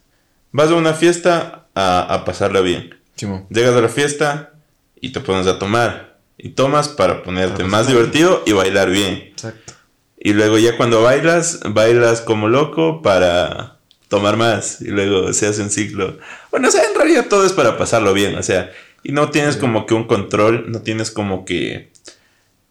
Vas 0.51 0.69
a 0.69 0.75
una 0.75 0.93
fiesta 0.93 1.65
a, 1.73 2.13
a 2.13 2.25
pasarla 2.25 2.61
bien. 2.61 2.93
Chimo. 3.15 3.47
Llegas 3.49 3.73
a 3.75 3.81
la 3.81 3.89
fiesta 3.89 4.51
y 4.99 5.11
te 5.11 5.19
pones 5.19 5.47
a 5.47 5.59
tomar. 5.59 6.17
Y 6.37 6.49
tomas 6.49 6.89
para 6.89 7.23
ponerte 7.23 7.57
Para 7.57 7.69
más 7.69 7.87
divertido 7.87 8.43
y 8.45 8.51
bailar 8.51 8.89
bien. 8.89 9.29
Exacto. 9.31 9.73
Y 10.17 10.33
luego 10.33 10.57
ya 10.57 10.75
cuando 10.75 11.01
bailas, 11.01 11.59
bailas 11.69 12.21
como 12.21 12.47
loco 12.47 13.01
para 13.01 13.77
tomar 14.07 14.37
más. 14.37 14.81
Y 14.81 14.87
luego 14.87 15.31
se 15.33 15.47
hace 15.47 15.61
un 15.61 15.69
ciclo. 15.69 16.17
Bueno, 16.51 16.67
o 16.67 16.71
sea, 16.71 16.83
en 16.83 16.95
realidad 16.95 17.27
todo 17.29 17.45
es 17.45 17.53
para 17.53 17.77
pasarlo 17.77 18.13
bien. 18.13 18.35
O 18.35 18.43
sea, 18.43 18.71
y 19.03 19.11
no 19.11 19.29
tienes 19.29 19.55
como 19.55 19.85
que 19.85 19.93
un 19.93 20.05
control, 20.05 20.65
no 20.71 20.81
tienes 20.81 21.11
como 21.11 21.45
que 21.45 21.91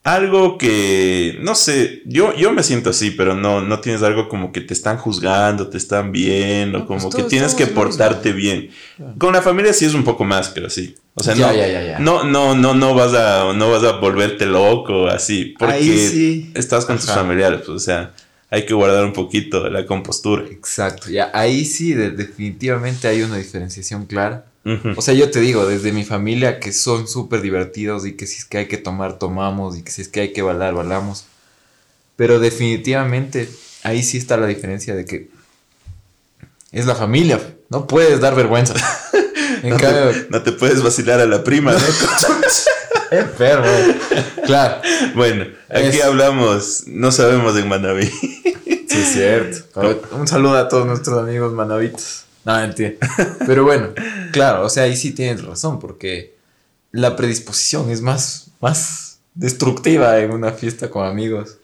algo 0.04 0.59
que, 0.59 1.38
no 1.40 1.54
sé, 1.54 2.02
yo, 2.04 2.35
yo 2.35 2.52
me 2.52 2.62
siento 2.62 2.90
así, 2.90 3.11
pero 3.11 3.35
no, 3.35 3.62
no 3.62 3.81
tienes 3.81 4.02
algo 4.02 4.28
como 4.28 4.52
que 4.52 4.61
te 4.61 4.75
están 4.75 4.99
juzgando, 4.99 5.69
te 5.69 5.78
están 5.78 6.12
viendo, 6.12 6.81
No, 6.81 6.87
pues 6.87 7.02
como 7.02 7.14
que 7.14 7.23
tienes 7.23 7.54
que 7.54 7.66
portarte 7.66 8.33
bien. 8.33 8.71
Con 9.16 9.33
la 9.33 9.40
familia 9.40 9.73
sí 9.73 9.87
es 9.87 9.95
un 9.95 10.04
poco 10.04 10.25
más, 10.25 10.49
pero 10.49 10.69
sí. 10.69 10.95
O 11.16 11.23
sea, 11.23 11.35
Ya, 11.35 11.47
no, 11.49 11.54
ya, 11.56 11.68
ya, 11.68 11.99
no, 12.00 12.25
no, 12.25 12.54
no, 12.56 12.75
no 12.75 12.94
vas 12.94 13.14
a, 13.14 13.52
no 13.54 13.71
vas 13.71 13.85
a 13.85 13.92
volverte 13.99 14.47
loco 14.47 15.06
así, 15.06 15.54
porque 15.59 15.80
sí. 16.11 16.50
estás 16.54 16.85
con 16.87 16.97
tus 16.99 17.09
Ajá. 17.09 17.21
familiares, 17.21 17.61
pues, 17.61 17.68
o 17.71 17.78
sea, 17.78 18.12
hay 18.50 18.66
que 18.66 18.75
guardar 18.75 19.04
un 19.04 19.12
poquito 19.12 19.68
la 19.71 19.87
compostura. 19.87 20.44
Exacto. 20.50 21.09
Ya, 21.11 21.30
ahí 21.33 21.64
sí, 21.64 21.94
de- 21.94 22.11
definitivamente 22.11 23.06
hay 23.09 23.23
una 23.23 23.37
diferenciación 23.37 24.06
clara. 24.06 24.47
Ujú. 24.64 24.94
O 24.97 25.02
sea, 25.02 25.14
yo 25.14 25.30
te 25.30 25.40
digo, 25.40 25.66
desde 25.66 25.92
mi 25.92 26.04
familia 26.04 26.59
que 26.59 26.73
son 26.73 27.06
súper 27.06 27.42
divertidos 27.42 28.06
y 28.06 28.12
que 28.14 28.26
si 28.26 28.38
es 28.38 28.44
que 28.44 28.59
hay 28.59 28.66
que 28.66 28.78
tomar, 28.78 29.18
tomamos 29.18 29.76
y 29.78 29.83
que 29.83 29.90
si 29.92 30.02
es 30.02 30.09
que 30.09 30.21
hay 30.21 30.33
que 30.33 30.42
bailar, 30.42 30.75
bailamos. 30.75 31.26
Pero 32.16 32.38
definitivamente 32.40 33.49
ahí 33.83 34.02
sí 34.02 34.18
está 34.18 34.37
la 34.37 34.47
diferencia 34.47 34.94
de 34.94 35.04
que 35.04 35.28
es 36.73 36.87
la 36.87 36.94
familia. 36.94 37.40
No 37.71 37.87
puedes 37.87 38.21
dar 38.21 38.35
vergüenza. 38.35 38.75
No, 39.71 39.76
te, 39.76 40.26
no 40.30 40.42
te 40.42 40.52
puedes 40.52 40.83
vacilar 40.83 41.21
a 41.21 41.26
la 41.26 41.42
prima, 41.44 41.73
¿no? 41.73 41.78
Enfermo. 43.11 43.66
Claro. 44.47 44.80
Bueno, 45.14 45.47
aquí 45.68 45.99
Es- 45.99 46.02
hablamos, 46.04 46.85
no 46.87 47.12
sabemos 47.12 47.56
en 47.56 47.68
Manaví. 47.68 48.06
Sí, 48.06 48.87
es 49.00 49.12
cierto. 49.12 49.80
Ver, 49.80 50.00
Un 50.12 50.26
saludo 50.26 50.56
a 50.56 50.68
todos 50.68 50.87
nuestros 50.87 51.18
amigos 51.18 51.52
manavitos. 51.52 52.25
No, 52.44 52.56
mentira. 52.56 52.92
Pero 53.47 53.64
bueno, 53.64 53.88
claro, 54.33 54.64
o 54.64 54.68
sea, 54.68 54.83
ahí 54.85 54.97
sí 54.97 55.12
tienes 55.12 55.42
razón, 55.44 55.78
porque 55.80 56.35
la 56.92 57.16
predisposición 57.16 57.90
es 57.90 58.02
más, 58.02 58.49
más 58.61 59.18
destructiva 59.35 60.18
en 60.18 60.30
una 60.33 60.52
fiesta 60.52 60.90
con 60.90 61.06
amigos. 61.06 61.56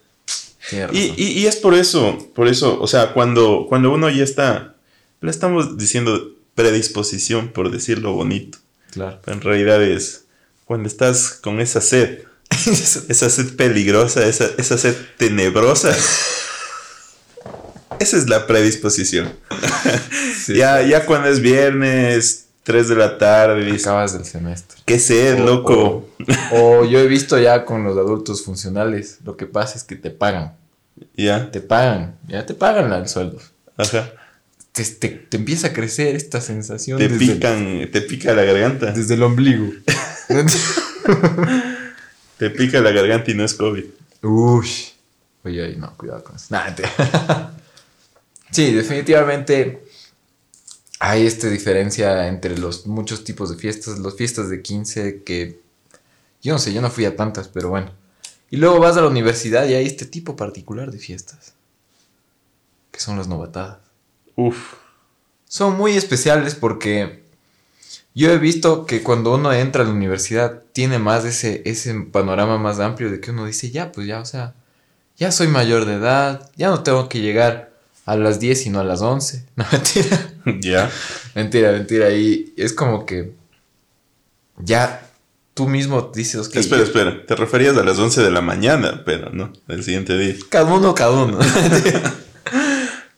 Y, 0.92 0.99
y- 1.16 1.33
y 1.40 1.47
es 1.47 1.57
por 1.57 1.75
eso, 1.75 2.16
por 2.35 2.47
eso, 2.49 2.80
o 2.80 2.87
sea, 2.87 3.12
cuando, 3.12 3.66
cuando 3.69 3.92
uno 3.92 4.09
ya 4.09 4.23
está, 4.25 4.75
le 5.21 5.30
estamos 5.30 5.76
diciendo 5.76 6.30
predisposición, 6.54 7.49
por 7.49 7.71
decirlo 7.71 8.12
bonito, 8.12 8.59
Claro. 8.92 9.21
pero 9.25 9.37
en 9.37 9.42
realidad 9.42 9.83
es 9.83 10.25
cuando 10.64 10.88
estás 10.88 11.33
con 11.33 11.61
esa 11.61 11.80
sed, 11.80 12.21
esa 12.50 13.30
sed 13.30 13.54
peligrosa, 13.57 14.26
esa, 14.26 14.47
esa 14.59 14.76
sed 14.78 14.95
tenebrosa. 15.16 15.95
Esa 17.99 18.16
es 18.16 18.28
la 18.28 18.47
predisposición. 18.47 19.33
Sí, 20.40 20.57
ya, 20.57 20.80
ya 20.80 21.04
cuando 21.04 21.28
es 21.28 21.40
viernes, 21.40 22.47
3 22.62 22.88
de 22.88 22.97
la 22.97 23.19
tarde, 23.19 23.62
dices, 23.62 23.87
Acabas 23.87 24.14
del 24.14 24.25
semestre. 24.25 24.80
qué 24.87 24.99
sed, 24.99 25.38
O- 25.42 25.45
loco. 25.45 26.09
O 26.52 26.85
yo 26.87 26.99
he 26.99 27.07
visto 27.07 27.38
ya 27.38 27.66
con 27.66 27.85
los 27.85 27.99
adultos 27.99 28.42
funcionales, 28.42 29.19
lo 29.23 29.37
que 29.37 29.45
pasa 29.45 29.76
es 29.76 29.85
que 29.85 29.97
te 29.97 30.11
pagan. 30.11 30.57
Ya, 31.14 31.50
Te 31.50 31.61
pagan, 31.61 32.16
ya 32.26 32.47
te 32.47 32.54
pagan 32.54 32.90
el 32.95 33.07
sueldo. 33.07 33.38
ajá. 33.76 34.11
Te, 34.73 34.85
te- 34.85 35.09
te 35.09 35.37
empieza 35.37 35.69
a 35.69 35.73
crecer 35.73 36.15
esta 36.15 36.41
sensación 36.41 36.99
Te 36.99 37.09
pican, 37.09 37.89
te 37.91 38.00
pica 38.03 38.33
la 38.35 38.45
garganta. 38.45 38.93
desde 38.93 39.15
el 39.15 39.23
ombligo. 39.23 39.71
Te 42.39 42.50
pica 42.50 42.81
la 42.81 42.91
garganta 42.91 43.31
y 43.31 43.35
no 43.35 43.45
es 43.45 43.55
COVID. 43.55 43.85
Uy. 44.23 44.69
Oye, 45.45 45.62
oye, 45.62 45.77
no, 45.77 45.95
cuidado 45.97 46.25
con 46.25 46.37
eso. 46.37 46.47
Nah, 46.50 46.69
sí, 48.50 48.73
definitivamente 48.73 49.83
hay 51.00 51.27
esta 51.27 51.49
diferencia 51.49 52.29
entre 52.29 52.57
los 52.59 52.87
muchos 52.87 53.25
tipos 53.25 53.50
de 53.50 53.57
fiestas. 53.57 53.99
Las 53.99 54.15
fiestas 54.17 54.49
de 54.50 54.62
15 54.62 55.23
que... 55.23 55.61
Yo 56.43 56.55
no 56.55 56.59
sé, 56.59 56.73
yo 56.73 56.81
no 56.81 56.91
fui 56.91 57.05
a 57.05 57.17
tantas, 57.17 57.49
pero 57.49 57.69
bueno. 57.69 57.93
Y 58.50 58.57
luego 58.57 58.81
vas 58.81 58.97
a 58.97 59.03
la 59.03 59.09
universidad 59.09 59.69
y 59.69 59.75
hay 59.75 59.87
este 59.87 60.07
tipo 60.07 60.37
particular 60.37 60.91
de 60.91 60.99
fiestas. 60.99 61.53
Que 62.91 63.00
son 63.00 63.19
las 63.19 63.29
novatadas. 63.29 63.79
Uf. 64.40 64.75
Son 65.47 65.76
muy 65.76 65.97
especiales 65.97 66.54
porque 66.54 67.25
yo 68.14 68.30
he 68.30 68.38
visto 68.38 68.87
que 68.87 69.02
cuando 69.02 69.35
uno 69.35 69.52
entra 69.52 69.82
a 69.82 69.87
la 69.87 69.92
universidad 69.92 70.62
tiene 70.73 70.99
más 70.99 71.25
ese, 71.25 71.62
ese 71.66 71.92
panorama 72.12 72.56
más 72.56 72.80
amplio 72.80 73.11
de 73.11 73.20
que 73.20 73.32
uno 73.32 73.44
dice, 73.44 73.70
ya, 73.70 73.92
pues 73.92 74.06
ya, 74.06 74.20
o 74.20 74.25
sea, 74.25 74.54
ya 75.18 75.30
soy 75.30 75.49
mayor 75.49 75.85
de 75.85 75.94
edad, 75.94 76.50
ya 76.56 76.68
no 76.70 76.82
tengo 76.82 77.09
que 77.09 77.20
llegar 77.20 77.70
a 78.06 78.16
las 78.16 78.40
10 78.40 78.62
sino 78.62 78.80
a 78.80 78.85
las 78.85 79.02
11. 79.02 79.44
No, 79.56 79.66
mentira. 79.70 80.32
Ya. 80.61 80.90
Mentira, 81.35 81.73
mentira. 81.73 82.11
Y 82.11 82.54
es 82.56 82.73
como 82.73 83.04
que 83.04 83.35
ya 84.56 85.06
tú 85.52 85.68
mismo 85.68 86.11
dices, 86.14 86.47
ok, 86.47 86.56
espera, 86.56 86.82
espera. 86.82 87.26
Te 87.26 87.37
referías 87.37 87.76
a 87.76 87.85
las 87.85 87.99
11 87.99 88.23
de 88.23 88.30
la 88.30 88.40
mañana, 88.40 89.02
pero 89.04 89.30
no, 89.30 89.52
el 89.68 89.85
siguiente 89.85 90.16
día. 90.16 90.35
Cada 90.49 90.73
uno, 90.73 90.94
cada 90.94 91.11
uno. 91.11 91.38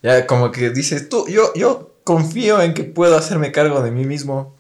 ya 0.03 0.27
como 0.27 0.51
que 0.51 0.71
dices, 0.71 1.09
tú, 1.09 1.27
yo, 1.29 1.53
yo 1.55 1.95
confío 2.05 2.61
en 2.61 2.75
que 2.75 2.85
puedo 2.85 3.17
hacerme 3.17 3.53
cargo 3.53 3.83
de 3.83 3.91
mí 3.91 4.05
mismo. 4.05 4.57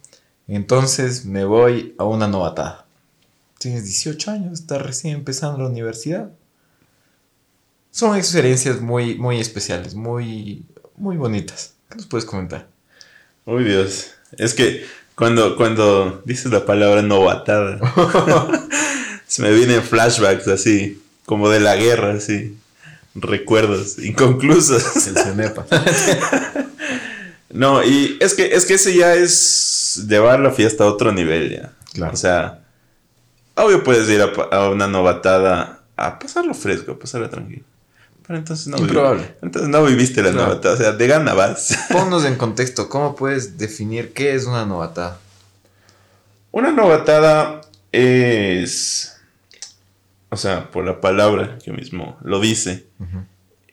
Entonces 0.48 1.24
me 1.24 1.44
voy 1.44 1.94
a 1.98 2.04
una 2.04 2.28
novatada. 2.28 2.86
Tienes 3.58 3.84
18 3.84 4.30
años, 4.30 4.60
estás 4.60 4.82
recién 4.82 5.14
empezando 5.14 5.58
la 5.58 5.68
universidad. 5.68 6.30
Son 7.90 8.16
experiencias 8.16 8.80
muy, 8.80 9.16
muy 9.16 9.38
especiales, 9.38 9.94
muy, 9.94 10.64
muy 10.96 11.16
bonitas. 11.16 11.74
¿Qué 11.88 11.96
nos 11.96 12.06
puedes 12.06 12.24
comentar? 12.24 12.66
Uy, 13.44 13.64
Dios. 13.64 14.12
Es 14.38 14.54
que 14.54 14.84
cuando, 15.14 15.56
cuando 15.56 16.22
dices 16.24 16.50
la 16.50 16.64
palabra 16.64 17.02
novatada, 17.02 17.78
se 19.26 19.42
me 19.42 19.52
vienen 19.52 19.82
flashbacks 19.82 20.48
así, 20.48 21.02
como 21.26 21.48
de 21.48 21.60
la 21.60 21.76
guerra, 21.76 22.14
así. 22.14 22.56
Recuerdos 23.14 23.98
inconclusos. 23.98 25.06
El 25.06 25.16
CENEPA. 25.16 25.66
No, 27.54 27.84
y 27.84 28.16
es 28.20 28.32
que, 28.32 28.54
es 28.54 28.64
que 28.64 28.74
ese 28.74 28.94
ya 28.96 29.12
es 29.14 30.06
llevar 30.08 30.40
la 30.40 30.52
fiesta 30.52 30.84
a 30.84 30.86
otro 30.86 31.12
nivel 31.12 31.50
ya. 31.50 31.72
Claro. 31.92 32.14
O 32.14 32.16
sea, 32.16 32.60
obvio 33.56 33.84
puedes 33.84 34.08
ir 34.08 34.22
a, 34.22 34.70
una 34.70 34.86
novatada 34.88 35.80
a 35.94 36.18
pasarlo 36.18 36.54
fresco, 36.54 36.92
a 36.92 36.98
pasarlo 36.98 37.28
tranquilo. 37.28 37.62
Pero 38.26 38.38
entonces 38.38 38.68
no 38.68 38.78
Improbable. 38.78 39.22
vivi- 39.24 39.34
Entonces 39.42 39.68
no 39.68 39.84
viviste 39.84 40.22
la 40.22 40.30
Claro. 40.30 40.48
novatada. 40.48 40.74
O 40.74 40.78
sea, 40.78 40.92
de 40.92 41.06
gana 41.06 41.34
vas. 41.34 41.76
Ponnos 41.92 42.24
en 42.24 42.36
contexto, 42.36 42.88
¿cómo 42.88 43.14
puedes 43.14 43.58
definir 43.58 44.14
qué 44.14 44.34
es 44.34 44.46
una 44.46 44.64
novatada? 44.64 45.18
Una 46.52 46.72
novatada 46.72 47.60
es. 47.92 49.14
O 50.32 50.36
sea, 50.36 50.70
por 50.70 50.84
la 50.84 51.00
palabra 51.00 51.58
que 51.62 51.72
mismo 51.72 52.18
lo 52.24 52.40
dice, 52.40 52.86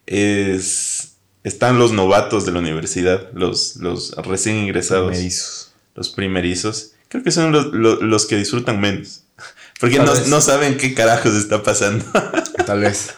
es. 0.05 1.05
Están 1.43 1.79
los 1.79 1.93
novatos 1.93 2.45
de 2.45 2.51
la 2.51 2.59
universidad, 2.59 3.29
los, 3.33 3.77
los 3.77 4.11
recién 4.17 4.57
ingresados. 4.57 5.07
Primerizos. 5.11 5.71
los 5.95 6.09
primerizos, 6.09 6.91
creo 7.07 7.23
que 7.23 7.31
son 7.31 7.53
los, 7.53 7.67
los- 7.67 8.01
los 8.01 8.25
que 8.25 8.35
disfrutan 8.35 8.81
menos. 8.81 9.23
Porque 9.79 9.97
no, 9.99 10.13
no 10.27 10.41
saben 10.41 10.75
qué 10.77 10.93
carajos 10.93 11.33
está 11.35 11.63
pasando. 11.63 12.03
Tal 12.65 12.81
vez. 12.81 13.11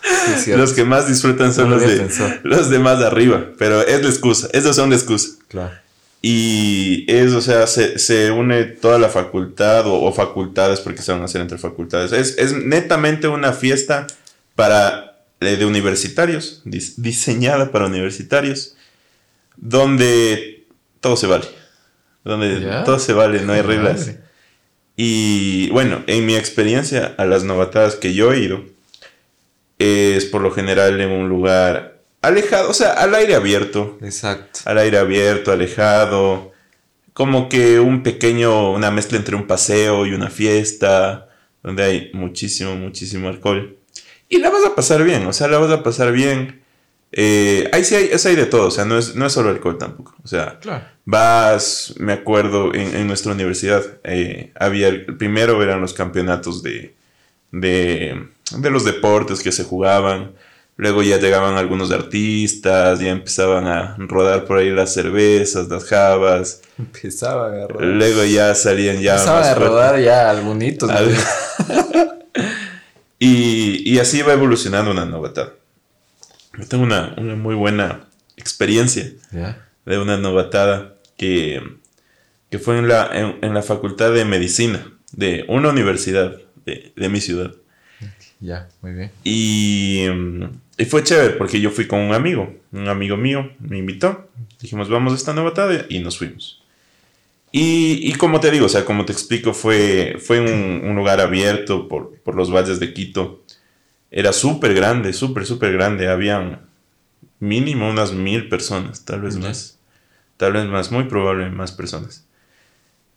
Sí, 0.44 0.52
los 0.54 0.74
que 0.74 0.84
más 0.86 1.08
disfrutan 1.08 1.52
son 1.52 1.72
No 1.72 1.78
los, 1.78 1.82
de, 1.88 2.08
los 2.44 2.70
de 2.70 2.78
más 2.78 3.02
arriba. 3.02 3.48
Pero 3.58 3.82
es 3.82 4.04
la 4.04 4.10
excusa. 4.10 4.48
Esos 4.54 4.76
son 4.76 4.92
la 4.92 4.96
excusa. 4.98 5.30
Claro. 5.48 5.74
Y 6.24 7.06
es, 7.12 7.32
o 7.34 7.42
sea, 7.42 7.66
se, 7.66 7.98
se 7.98 8.30
une 8.32 8.64
toda 8.66 9.00
la 9.00 9.10
facultad 9.10 9.88
o, 9.88 10.04
o 10.04 10.14
facultades 10.14 10.80
porque 10.80 11.02
se 11.02 11.12
van 11.12 11.22
a 11.22 11.26
hacer 11.26 11.42
entre 11.42 11.58
facultades. 11.58 12.12
Es, 12.12 12.38
es 12.38 12.54
netamente 12.54 13.28
una 13.28 13.54
fiesta 13.54 14.06
para 14.56 15.24
eh, 15.40 15.56
de 15.56 15.66
universitarios, 15.66 16.62
dis- 16.64 16.94
diseñada 16.98 17.72
para 17.72 17.88
universitarios, 17.88 18.76
donde 19.58 20.66
todo 21.00 21.16
se 21.18 21.28
vale. 21.28 21.46
Donde 22.24 22.62
Ya. 22.62 22.84
todo 22.84 23.00
se 23.00 23.14
vale, 23.14 23.42
no 23.42 23.54
hay 23.54 23.62
reglas. 23.62 24.02
Madre. 24.02 24.20
Y 24.96 25.70
bueno, 25.72 26.04
en 26.06 26.26
mi 26.28 26.36
experiencia, 26.36 27.16
a 27.18 27.26
las 27.26 27.44
novatadas 27.44 27.96
que 27.96 28.14
yo 28.14 28.32
he 28.32 28.40
ido, 28.42 28.64
es 29.80 30.26
por 30.26 30.42
lo 30.42 30.52
general 30.52 31.02
en 31.02 31.10
un 31.10 31.28
lugar 31.30 31.91
alejado, 32.22 32.70
o 32.70 32.74
sea, 32.74 32.94
al 32.94 33.14
aire 33.16 33.36
abierto, 33.36 33.98
Exacto. 34.02 34.60
al 34.66 34.78
aire 34.78 34.98
abierto, 34.98 35.52
alejado, 35.52 36.52
como 37.14 37.50
que 37.50 37.80
un 37.80 38.04
pequeño, 38.04 38.72
una 38.72 38.92
mezcla 38.92 39.18
entre 39.18 39.36
un 39.36 39.48
paseo 39.48 40.06
y 40.06 40.14
una 40.14 40.30
fiesta, 40.30 41.28
donde 41.64 41.84
hay 41.84 42.12
muchísimo, 42.14 42.76
muchísimo 42.76 43.28
alcohol. 43.30 43.78
Y 44.30 44.38
la 44.40 44.50
vas 44.50 44.66
a 44.66 44.76
pasar 44.76 45.04
bien, 45.04 45.26
o 45.28 45.34
sea, 45.34 45.48
la 45.48 45.58
vas 45.58 45.72
a 45.72 45.84
pasar 45.84 46.12
bien. 46.12 46.62
Eh, 47.12 47.70
ahí 47.74 47.84
sí 47.84 47.96
hay, 47.96 48.10
es 48.12 48.26
hay 48.26 48.36
de 48.38 48.46
todo, 48.46 48.68
o 48.68 48.72
sea, 48.72 48.86
no 48.86 48.98
es, 48.98 49.16
no 49.16 49.26
es 49.26 49.34
solo 49.34 49.50
alcohol 49.50 49.78
tampoco. 49.78 50.16
O 50.24 50.28
sea, 50.28 50.60
Claro. 50.60 50.86
vas, 51.04 51.94
me 51.98 52.14
acuerdo, 52.14 52.74
en, 52.74 52.96
en 52.96 53.08
nuestra 53.08 53.34
universidad, 53.34 53.84
eh, 54.06 54.54
había, 54.58 54.88
el 54.88 55.18
primero 55.18 55.62
eran 55.62 55.82
los 55.82 55.94
campeonatos 55.94 56.64
de, 56.64 56.96
de, 57.52 58.28
de 58.58 58.70
los 58.70 58.86
deportes 58.86 59.42
que 59.42 59.52
se 59.52 59.66
jugaban. 59.66 60.32
Luego 60.82 61.04
ya 61.04 61.20
llegaban 61.20 61.58
algunos 61.58 61.92
artistas, 61.92 63.00
ya 63.00 63.10
empezaban 63.12 63.68
a 63.68 63.96
rodar 64.00 64.46
por 64.46 64.58
ahí 64.58 64.72
las 64.72 64.92
cervezas, 64.92 65.68
las 65.70 65.84
jabas. 65.86 66.64
Empezaba 66.80 67.44
a 67.46 67.48
agarrar. 67.54 67.84
Luego 67.84 68.24
ya 68.24 68.56
salían 68.56 69.00
ya 69.00 69.12
Empezaba 69.14 69.40
más 69.42 69.48
a 69.50 69.54
rodar 69.54 70.00
ya 70.02 70.28
algunitos. 70.32 70.90
Al- 70.90 71.16
y, 73.20 73.94
y 73.94 74.00
así 74.00 74.24
va 74.24 74.34
evolucionando 74.34 74.90
una 74.90 75.06
novatada. 75.06 75.54
Yo 76.58 76.66
tengo 76.68 76.84
una, 76.84 77.14
una 77.18 77.36
muy 77.36 77.54
buena 77.54 78.08
experiencia 78.36 79.06
Ya. 79.32 79.64
de 79.86 80.00
una 80.00 80.18
novatada 80.18 80.96
que, 81.16 81.62
que 82.50 82.58
fue 82.58 82.80
en 82.80 82.88
la, 82.88 83.08
en, 83.14 83.38
en 83.44 83.54
la 83.54 83.62
facultad 83.62 84.12
de 84.14 84.26
medicina 84.26 84.92
de 85.12 85.46
una 85.48 85.70
universidad 85.70 86.38
de, 86.66 86.92
de 86.96 87.10
mi 87.10 87.22
ciudad. 87.22 87.52
Ya, 88.40 88.68
muy 88.82 88.94
bien. 88.94 89.12
Y, 89.24 90.08
y 90.82 90.86
fue 90.86 91.04
chévere 91.04 91.32
porque 91.36 91.60
yo 91.62 91.70
fui 91.72 91.88
con 91.88 92.00
un 92.00 92.14
amigo, 92.14 92.54
un 92.72 92.88
amigo 92.88 93.18
mío 93.18 93.52
me 93.60 93.78
invitó. 93.78 94.30
Dijimos, 94.60 94.90
vamos 94.90 95.14
a 95.14 95.16
esta 95.16 95.34
novatada 95.34 95.86
y 95.90 96.00
nos 96.00 96.18
fuimos. 96.18 96.62
Y, 97.52 98.00
y 98.10 98.14
como 98.14 98.40
te 98.40 98.50
digo, 98.52 98.66
o 98.68 98.70
sea, 98.70 98.86
como 98.86 99.06
te 99.06 99.12
explico, 99.12 99.54
fue, 99.54 100.18
fue 100.20 100.40
un, 100.40 100.82
un 100.88 100.96
lugar 100.96 101.20
abierto 101.20 101.88
por, 101.88 102.16
por 102.20 102.36
los 102.36 102.52
valles 102.54 102.80
de 102.80 102.94
Quito. 102.94 103.44
Era 104.10 104.32
súper 104.34 104.74
grande, 104.74 105.14
súper, 105.14 105.46
súper 105.46 105.74
grande. 105.74 106.08
Habían 106.08 106.62
mínimo 107.40 107.90
unas 107.90 108.14
mil 108.14 108.48
personas, 108.50 109.04
tal 109.06 109.22
vez 109.22 109.36
Ya. 109.36 109.42
más. 109.48 109.78
Tal 110.38 110.54
vez 110.54 110.66
más, 110.66 110.92
muy 110.92 111.04
probable 111.06 111.50
más 111.50 111.72
personas. 111.72 112.26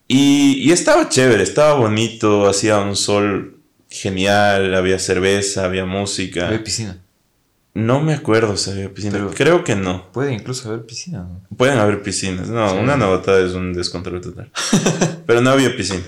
Y, 0.09 0.57
y 0.63 0.73
estaba 0.73 1.09
chévere, 1.09 1.43
estaba 1.43 1.75
bonito, 1.75 2.47
hacía 2.49 2.81
un 2.81 2.97
sol 2.97 3.57
genial, 3.89 4.75
había 4.75 4.99
cerveza, 4.99 5.65
había 5.65 5.87
música. 5.87 6.49
Había 6.49 6.63
piscina. 6.65 6.99
No 7.75 8.01
me 8.01 8.15
acuerdo 8.15 8.57
si 8.57 8.71
había 8.71 8.93
piscina. 8.95 9.15
Pero- 9.15 9.31
Creo 9.33 9.65
que 9.65 9.75
no. 9.75 10.11
Puede 10.13 10.33
incluso 10.33 10.69
haber 10.69 10.87
piscina, 10.87 11.25
¿no? 11.25 11.43
Pueden 11.57 11.79
haber 11.79 12.03
piscinas. 12.03 12.49
No, 12.49 12.71
Sí. 12.71 12.77
una 12.77 12.97
novatada 12.97 13.45
es 13.45 13.53
un 13.53 13.73
descontrol 13.73 14.21
total. 14.21 14.51
Pero 15.27 15.41
no 15.41 15.51
había 15.51 15.77
piscina. 15.77 16.03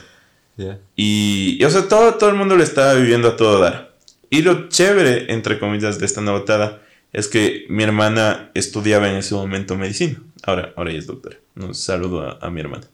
Y, 0.94 1.58
y, 1.60 1.64
o 1.64 1.70
sea, 1.70 1.88
todo, 1.88 2.14
todo 2.14 2.30
el 2.30 2.36
mundo 2.36 2.56
le 2.56 2.62
estaba 2.64 2.94
viviendo 2.94 3.28
a 3.28 3.36
todo 3.36 3.58
dar. 3.60 3.94
Y 4.30 4.42
lo 4.42 4.68
chévere, 4.68 5.32
entre 5.32 5.58
comillas, 5.58 5.98
de 5.98 6.06
esta 6.06 6.20
novatada 6.20 6.80
es 7.12 7.28
que 7.28 7.66
mi 7.68 7.82
hermana 7.82 8.50
estudiaba 8.54 9.08
en 9.10 9.16
ese 9.16 9.34
momento 9.34 9.76
medicina. 9.76 10.20
Ahora, 10.44 10.72
ahora 10.76 10.90
ella 10.90 11.00
es 11.00 11.06
doctora. 11.06 11.36
Un 11.56 11.74
saludo 11.74 12.22
a, 12.22 12.38
a 12.40 12.50
mi 12.50 12.60
hermana. 12.60 12.84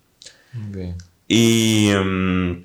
Y, 1.29 1.91
mm, 1.95 2.65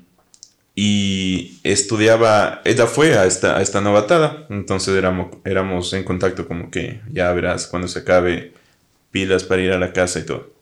y 0.80 1.58
estudiaba, 1.64 2.62
ella 2.64 2.86
fue 2.86 3.18
a 3.18 3.26
esta, 3.26 3.58
a 3.58 3.62
esta 3.62 3.80
novatada, 3.80 4.46
entonces 4.48 4.94
éramos, 4.94 5.36
éramos 5.44 5.92
en 5.92 6.04
contacto 6.04 6.46
como 6.46 6.70
que 6.70 7.00
ya 7.10 7.32
verás 7.32 7.66
cuando 7.66 7.88
se 7.88 7.98
acabe 7.98 8.52
pilas 9.10 9.42
para 9.42 9.60
ir 9.60 9.72
a 9.72 9.78
la 9.80 9.92
casa 9.92 10.20
y 10.20 10.22
todo. 10.22 10.52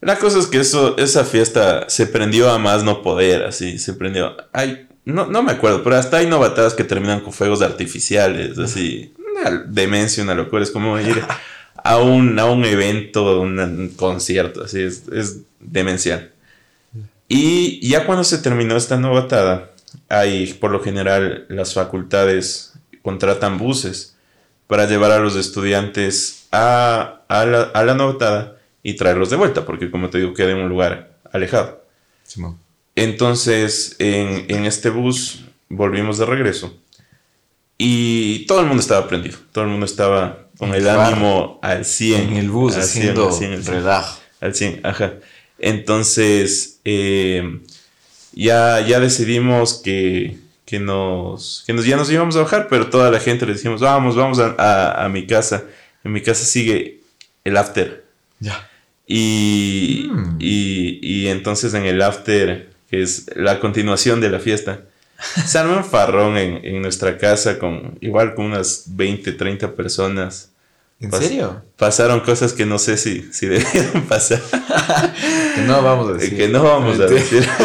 La 0.00 0.18
cosa 0.18 0.40
es 0.40 0.48
que 0.48 0.58
eso, 0.58 0.98
esa 0.98 1.24
fiesta 1.24 1.88
se 1.88 2.08
prendió 2.08 2.50
a 2.50 2.58
más 2.58 2.82
no 2.82 3.00
poder, 3.00 3.44
así, 3.44 3.78
se 3.78 3.92
prendió. 3.92 4.36
Ay, 4.52 4.88
no, 5.04 5.26
no 5.26 5.44
me 5.44 5.52
acuerdo, 5.52 5.84
pero 5.84 5.94
hasta 5.94 6.16
hay 6.16 6.26
novatadas 6.26 6.74
que 6.74 6.82
terminan 6.82 7.20
con 7.20 7.32
fuegos 7.32 7.62
artificiales, 7.62 8.58
así, 8.58 9.14
una 9.36 9.50
demencia, 9.68 10.24
una 10.24 10.34
locura, 10.34 10.64
es 10.64 10.72
como 10.72 10.98
ir 10.98 11.22
a 11.76 11.98
un, 11.98 12.40
a 12.40 12.46
un 12.46 12.64
evento, 12.64 13.40
un, 13.40 13.56
un 13.60 13.88
concierto, 13.90 14.64
así, 14.64 14.82
es, 14.82 15.04
es 15.12 15.42
demencial. 15.60 16.32
Y 17.34 17.80
ya 17.88 18.04
cuando 18.04 18.24
se 18.24 18.36
terminó 18.36 18.76
esta 18.76 18.98
novatada, 18.98 19.70
hay 20.10 20.52
por 20.52 20.70
lo 20.70 20.80
general 20.80 21.46
las 21.48 21.72
facultades 21.72 22.74
contratan 23.00 23.56
buses 23.56 24.16
para 24.66 24.86
llevar 24.86 25.12
a 25.12 25.18
los 25.18 25.34
estudiantes 25.36 26.46
a, 26.52 27.22
a 27.28 27.46
la, 27.46 27.62
a 27.62 27.84
la 27.84 27.94
novatada 27.94 28.58
y 28.82 28.96
traerlos 28.96 29.30
de 29.30 29.36
vuelta, 29.36 29.64
porque 29.64 29.90
como 29.90 30.10
te 30.10 30.18
digo, 30.18 30.34
queda 30.34 30.50
en 30.50 30.58
un 30.58 30.68
lugar 30.68 31.12
alejado. 31.32 31.82
Simón. 32.24 32.58
Entonces, 32.96 33.96
en, 33.98 34.44
en 34.48 34.66
este 34.66 34.90
bus 34.90 35.46
volvimos 35.70 36.18
de 36.18 36.26
regreso 36.26 36.76
y 37.78 38.44
todo 38.44 38.60
el 38.60 38.66
mundo 38.66 38.82
estaba 38.82 39.08
prendido, 39.08 39.38
todo 39.52 39.64
el 39.64 39.70
mundo 39.70 39.86
estaba 39.86 40.48
con 40.58 40.74
el 40.74 40.86
ánimo 40.86 41.60
al 41.62 41.86
100. 41.86 42.28
En 42.28 42.36
el 42.36 42.50
bus 42.50 42.76
al 42.76 42.82
100, 42.82 43.02
haciendo 43.02 43.28
al 43.28 43.32
100, 43.32 43.52
al 43.54 43.62
100. 43.62 43.74
relajo. 43.74 44.20
Al 44.42 44.54
100, 44.54 44.80
ajá. 44.82 45.12
Entonces, 45.62 46.80
eh, 46.84 47.60
ya, 48.32 48.80
ya 48.86 49.00
decidimos 49.00 49.80
que, 49.82 50.36
que, 50.66 50.78
nos, 50.80 51.64
que 51.66 51.72
nos, 51.72 51.86
ya 51.86 51.96
nos 51.96 52.10
íbamos 52.10 52.36
a 52.36 52.40
bajar, 52.42 52.66
pero 52.68 52.90
toda 52.90 53.10
la 53.10 53.20
gente 53.20 53.46
le 53.46 53.54
dijimos, 53.54 53.80
vamos, 53.80 54.14
vamos 54.16 54.38
a, 54.38 54.54
a- 54.58 55.04
a 55.04 55.08
mi 55.08 55.26
casa. 55.26 55.64
En 56.04 56.12
mi 56.12 56.20
casa 56.20 56.44
sigue 56.44 57.00
el 57.44 57.56
after. 57.56 58.04
Ya. 58.40 58.68
Y, 59.06 60.08
Mm. 60.10 60.36
y, 60.40 60.98
y 61.02 61.26
entonces 61.28 61.74
en 61.74 61.84
el 61.84 62.02
after, 62.02 62.70
que 62.90 63.02
es 63.02 63.26
la 63.36 63.60
continuación 63.60 64.20
de 64.20 64.30
la 64.30 64.38
fiesta, 64.40 64.80
se 65.46 65.58
armó 65.58 65.76
un 65.76 65.84
farrón 65.84 66.36
en, 66.36 66.64
en 66.64 66.82
nuestra 66.82 67.16
casa 67.18 67.58
con 67.58 67.96
igual 68.00 68.34
con 68.34 68.46
unas 68.46 68.84
20, 68.88 69.32
30 69.32 69.74
personas. 69.74 70.50
¿En 71.02 71.10
Pas- 71.10 71.18
serio? 71.20 71.62
Pasaron 71.76 72.20
cosas 72.20 72.52
que 72.52 72.64
no 72.64 72.78
sé 72.78 72.96
si, 72.96 73.28
si 73.32 73.46
debieron 73.46 74.02
pasar. 74.08 74.40
Que 75.54 75.60
no 75.62 75.82
vamos 75.82 76.10
a 76.10 76.12
decir. 76.14 76.36
que 76.36 76.48
no 76.48 76.62
vamos 76.62 76.98
a 77.00 77.06
decir. 77.06 77.46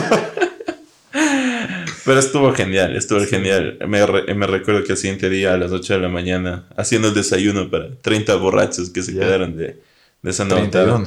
Pero 2.06 2.20
estuvo 2.20 2.54
genial, 2.54 2.96
estuvo 2.96 3.20
genial. 3.26 3.78
Me, 3.88 4.06
re- 4.06 4.34
me 4.34 4.48
recuerdo 4.48 4.84
que 4.86 4.94
el 4.94 4.98
siguiente 4.98 5.30
día 5.30 5.54
a 5.54 5.58
las 5.58 5.72
8 5.74 5.96
de 5.96 6.00
la 6.00 6.08
mañana, 6.10 6.66
haciendo 6.78 7.10
el 7.10 7.14
desayuno 7.14 7.70
para 7.70 7.90
30 8.02 8.36
borrachos 8.36 8.90
que 8.92 9.02
se 9.04 9.14
quedaron 9.14 9.58
de, 9.58 9.82
de 10.22 10.30
esa. 10.32 10.48
31. 10.48 11.06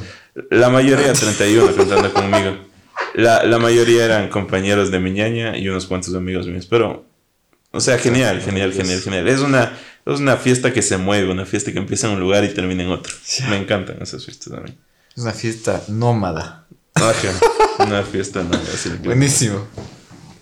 La 0.51 0.69
mayoría, 0.69 1.11
31, 1.13 1.71
contando 1.75 2.13
conmigo. 2.13 2.55
La, 3.15 3.43
la 3.45 3.57
mayoría 3.57 4.05
eran 4.05 4.29
compañeros 4.29 4.91
de 4.91 4.99
mi 4.99 5.09
ñaña 5.11 5.57
y 5.57 5.67
unos 5.69 5.87
cuantos 5.87 6.13
amigos 6.13 6.45
míos. 6.47 6.67
Pero, 6.69 7.03
o 7.71 7.79
sea, 7.79 7.97
genial, 7.97 8.41
genial, 8.41 8.73
genial, 8.73 9.01
genial. 9.01 9.27
Es 9.27 9.39
una, 9.39 9.77
es 10.05 10.19
una 10.19 10.37
fiesta 10.37 10.73
que 10.73 10.81
se 10.81 10.97
mueve, 10.97 11.31
una 11.31 11.45
fiesta 11.45 11.71
que 11.71 11.77
empieza 11.79 12.07
en 12.07 12.13
un 12.13 12.19
lugar 12.19 12.43
y 12.43 12.53
termina 12.53 12.83
en 12.83 12.89
otro. 12.91 13.13
Me 13.49 13.57
encantan 13.57 14.01
esas 14.01 14.23
fiestas 14.25 14.53
a 14.53 14.61
mí. 14.61 14.77
Es 15.15 15.23
una 15.23 15.33
fiesta 15.33 15.81
nómada. 15.87 16.65
Ajá, 16.95 17.13
Una 17.79 18.03
fiesta, 18.03 18.43
así 18.73 18.89
de- 18.89 18.97
Buenísimo. 18.97 19.65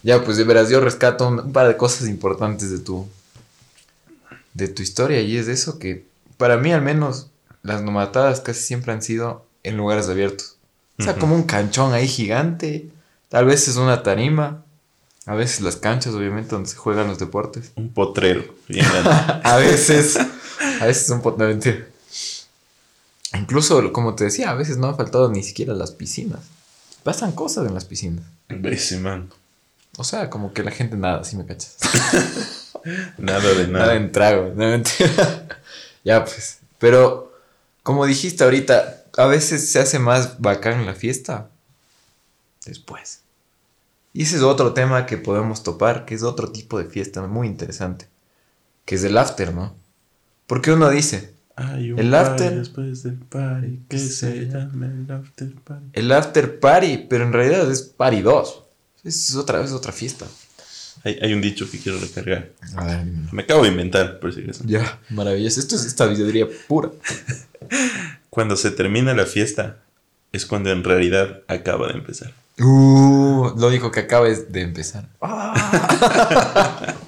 Ya, 0.03 0.23
pues 0.23 0.37
de 0.37 0.43
veras, 0.45 0.69
yo 0.69 0.79
rescato 0.79 1.27
un, 1.27 1.39
un 1.39 1.51
par 1.53 1.67
de 1.67 1.77
cosas 1.77 2.07
importantes 2.07 2.71
de 2.71 2.79
tu, 2.79 3.07
de 4.53 4.67
tu 4.67 4.81
historia 4.81 5.21
y 5.21 5.37
es 5.37 5.47
eso 5.47 5.79
que, 5.79 6.05
para 6.37 6.57
mí 6.57 6.71
al 6.71 6.81
menos, 6.81 7.27
las 7.63 7.81
nomatadas 7.81 8.39
casi 8.41 8.61
siempre 8.61 8.93
han 8.93 9.01
sido 9.01 9.45
en 9.63 9.77
lugares 9.77 10.07
abiertos. 10.09 10.55
O 10.97 11.03
sea, 11.03 11.15
como 11.15 11.35
un 11.35 11.43
canchón 11.43 11.93
ahí 11.93 12.07
gigante, 12.07 12.89
tal 13.29 13.45
vez 13.45 13.67
es 13.69 13.77
una 13.77 14.03
tarima, 14.03 14.63
a 15.29 15.35
veces 15.35 15.61
las 15.61 15.75
canchas, 15.75 16.15
obviamente, 16.15 16.49
donde 16.49 16.67
se 16.67 16.75
juegan 16.75 17.07
los 17.07 17.19
deportes. 17.19 17.71
Un 17.75 17.93
potrero. 17.93 18.43
bien. 18.67 18.83
A 19.43 19.57
veces, 19.57 20.17
a 20.17 20.85
veces 20.87 21.07
un 21.11 21.21
pot 21.21 21.37
no 21.37 21.45
mentira. 21.45 21.85
Incluso, 23.35 23.93
como 23.93 24.15
te 24.15 24.23
decía, 24.23 24.49
a 24.49 24.55
veces 24.55 24.77
no 24.77 24.87
han 24.87 24.97
faltado 24.97 25.29
ni 25.29 25.43
siquiera 25.43 25.75
las 25.75 25.91
piscinas. 25.91 26.39
Pasan 27.03 27.33
cosas 27.33 27.67
en 27.67 27.75
las 27.75 27.85
piscinas. 27.85 28.25
Ese 28.49 28.97
man. 28.97 29.29
O 29.97 30.03
sea, 30.03 30.31
como 30.31 30.51
que 30.51 30.63
la 30.63 30.71
gente 30.71 30.97
nada, 30.97 31.23
si 31.23 31.35
me 31.37 31.45
cachas. 31.45 31.75
Nada 33.19 33.39
de 33.53 33.67
Nada 33.67 33.85
nada. 33.85 33.95
en 33.95 34.11
trago, 34.11 34.47
no 34.55 34.65
mentira. 34.67 35.47
ya 36.03 36.25
pues. 36.25 36.57
Pero, 36.79 37.39
como 37.83 38.07
dijiste 38.07 38.43
ahorita, 38.43 39.03
a 39.15 39.25
veces 39.27 39.69
se 39.69 39.77
hace 39.77 39.99
más 39.99 40.39
bacán 40.41 40.87
la 40.87 40.95
fiesta 40.95 41.49
después. 42.65 43.19
Y 44.13 44.23
ese 44.23 44.37
es 44.37 44.41
otro 44.41 44.73
tema 44.73 45.05
que 45.05 45.17
podemos 45.17 45.63
topar, 45.63 46.05
que 46.05 46.15
es 46.15 46.23
otro 46.23 46.51
tipo 46.51 46.79
de 46.79 46.85
fiesta 46.85 47.25
muy 47.27 47.47
interesante. 47.47 48.07
Que 48.85 48.95
es 48.95 49.03
el 49.03 49.17
after, 49.17 49.53
¿no? 49.53 49.75
Porque 50.47 50.71
uno 50.71 50.89
dice, 50.89 51.33
Hay 51.55 51.91
un 51.91 51.99
El 51.99 52.13
after. 52.15 52.55
después 52.57 53.03
del 53.03 53.15
party 53.15 53.81
que 53.87 53.99
se 53.99 54.47
llama 54.47 54.87
el 54.87 55.11
after 55.11 55.53
party. 55.63 55.85
el 55.93 56.11
after 56.11 56.59
party, 56.59 57.05
pero 57.09 57.23
en 57.23 57.33
realidad 57.33 57.69
es 57.71 57.83
party 57.83 58.21
2. 58.21 58.63
Es 59.03 59.35
otra 59.35 59.59
vez 59.59 59.71
otra 59.71 59.91
fiesta. 59.91 60.25
Hay, 61.03 61.17
hay 61.21 61.33
un 61.33 61.39
dicho 61.41 61.69
que 61.69 61.77
quiero 61.79 61.99
recargar. 61.99 62.49
A 62.75 62.83
ver, 62.85 63.05
dímelo. 63.05 63.29
Me 63.31 63.43
acabo 63.43 63.63
de 63.63 63.69
inventar, 63.69 64.19
por 64.19 64.33
si 64.33 64.41
acaso. 64.41 64.63
Ya, 64.65 64.99
maravilloso. 65.09 65.59
Esto 65.59 65.75
es 65.75 65.83
sabiduría 65.91 66.47
pura. 66.67 66.89
Cuando 68.29 68.55
se 68.57 68.71
termina 68.71 69.13
la 69.13 69.25
fiesta, 69.25 69.77
es 70.31 70.45
cuando 70.45 70.71
en 70.71 70.83
realidad 70.83 71.41
acaba 71.47 71.87
de 71.87 71.93
empezar. 71.93 72.33
Uh, 72.59 73.53
lo 73.57 73.67
único 73.67 73.91
que 73.91 74.01
acaba 74.01 74.27
es 74.27 74.51
de 74.51 74.61
empezar. 74.61 75.09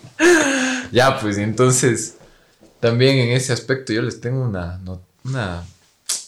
ya, 0.92 1.20
pues 1.20 1.38
entonces, 1.38 2.16
también 2.80 3.18
en 3.18 3.30
ese 3.32 3.54
aspecto 3.54 3.94
yo 3.94 4.02
les 4.02 4.22
tengo 4.22 4.44
una, 4.44 4.78
no- 4.80 5.02
una 5.24 5.64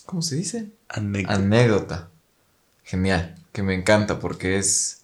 ¿cómo 0.05 0.21
se 0.21 0.35
dice? 0.35 0.71
Anécdota. 0.89 1.35
Anécdota. 1.35 2.09
Genial, 2.83 3.35
que 3.51 3.63
me 3.63 3.73
encanta 3.75 4.19
porque 4.19 4.57
es, 4.57 5.01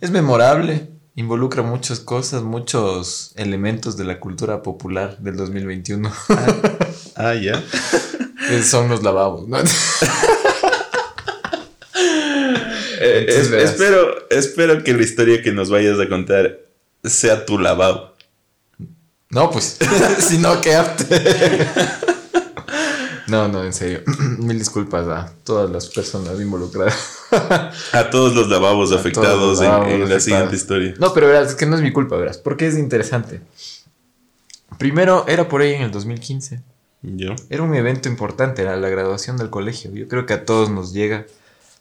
es 0.00 0.10
memorable, 0.10 0.90
involucra 1.14 1.62
muchas 1.62 2.00
cosas, 2.00 2.42
muchos 2.42 3.32
elementos 3.36 3.96
de 3.96 4.04
la 4.04 4.18
cultura 4.20 4.62
popular 4.62 5.18
del 5.18 5.36
2021. 5.36 6.10
ah, 7.16 7.34
ya. 7.34 7.62
que 8.48 8.62
son 8.64 8.88
los 8.88 9.02
lavabos, 9.02 9.46
¿no? 9.46 9.58
Eh, 13.00 13.26
es- 13.28 13.50
espero, 13.50 14.28
espero 14.30 14.84
que 14.84 14.92
la 14.92 15.02
historia 15.02 15.42
que 15.42 15.52
nos 15.52 15.70
vayas 15.70 15.98
a 15.98 16.08
contar 16.08 16.58
sea 17.02 17.44
tu 17.46 17.58
lavabo. 17.58 18.14
No, 19.30 19.50
pues, 19.50 19.78
si 20.18 20.38
no, 20.38 20.60
¿qué 20.60 20.76
No, 23.28 23.46
no, 23.48 23.64
en 23.64 23.72
serio. 23.72 24.00
Mil 24.38 24.58
disculpas 24.58 25.06
a 25.06 25.32
todas 25.44 25.70
las 25.70 25.86
personas 25.88 26.40
involucradas. 26.40 27.16
A 27.92 28.10
todos 28.10 28.34
los 28.34 28.48
lavabos 28.48 28.90
A 28.90 28.96
afectados 28.96 29.40
los 29.40 29.58
en- 29.60 29.66
lavabos 29.66 29.86
en, 29.86 29.92
la 30.00 30.04
afectados. 30.06 30.24
siguiente 30.24 30.56
historia. 30.56 30.94
No, 30.98 31.14
pero 31.14 31.28
verás, 31.28 31.50
es 31.50 31.54
que 31.54 31.64
no 31.64 31.76
es 31.76 31.82
mi 31.82 31.92
culpa, 31.92 32.16
verás, 32.16 32.38
porque 32.38 32.66
es 32.66 32.76
interesante. 32.76 33.40
Primero, 34.78 35.24
era 35.28 35.48
por 35.48 35.60
ahí 35.60 35.74
en 35.74 35.82
el 35.82 35.90
2015. 35.92 36.60
Yo. 37.02 37.36
Era 37.48 37.62
un 37.62 37.74
evento 37.76 38.08
importante, 38.08 38.62
era 38.62 38.76
la 38.76 38.88
graduación 38.88 39.36
del 39.36 39.48
colegio. 39.48 39.92
Yo 39.94 40.08
creo 40.08 40.26
que 40.26 40.32
a 40.34 40.44
todos 40.44 40.70
nos 40.70 40.92
llega 40.92 41.26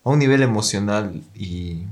a 0.03 0.09
un 0.09 0.19
nivel 0.19 0.41
emocional 0.43 1.21
y... 1.35 1.83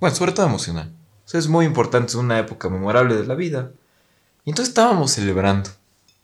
Bueno, 0.00 0.14
sobre 0.16 0.32
todo 0.32 0.46
emocional. 0.46 0.92
O 1.24 1.28
sea, 1.28 1.38
es 1.40 1.48
muy 1.48 1.64
importante, 1.64 2.08
es 2.08 2.14
una 2.16 2.38
época 2.38 2.68
memorable 2.68 3.14
de 3.14 3.24
la 3.26 3.34
vida. 3.34 3.70
Y 4.44 4.50
entonces 4.50 4.70
estábamos 4.70 5.12
celebrando. 5.12 5.70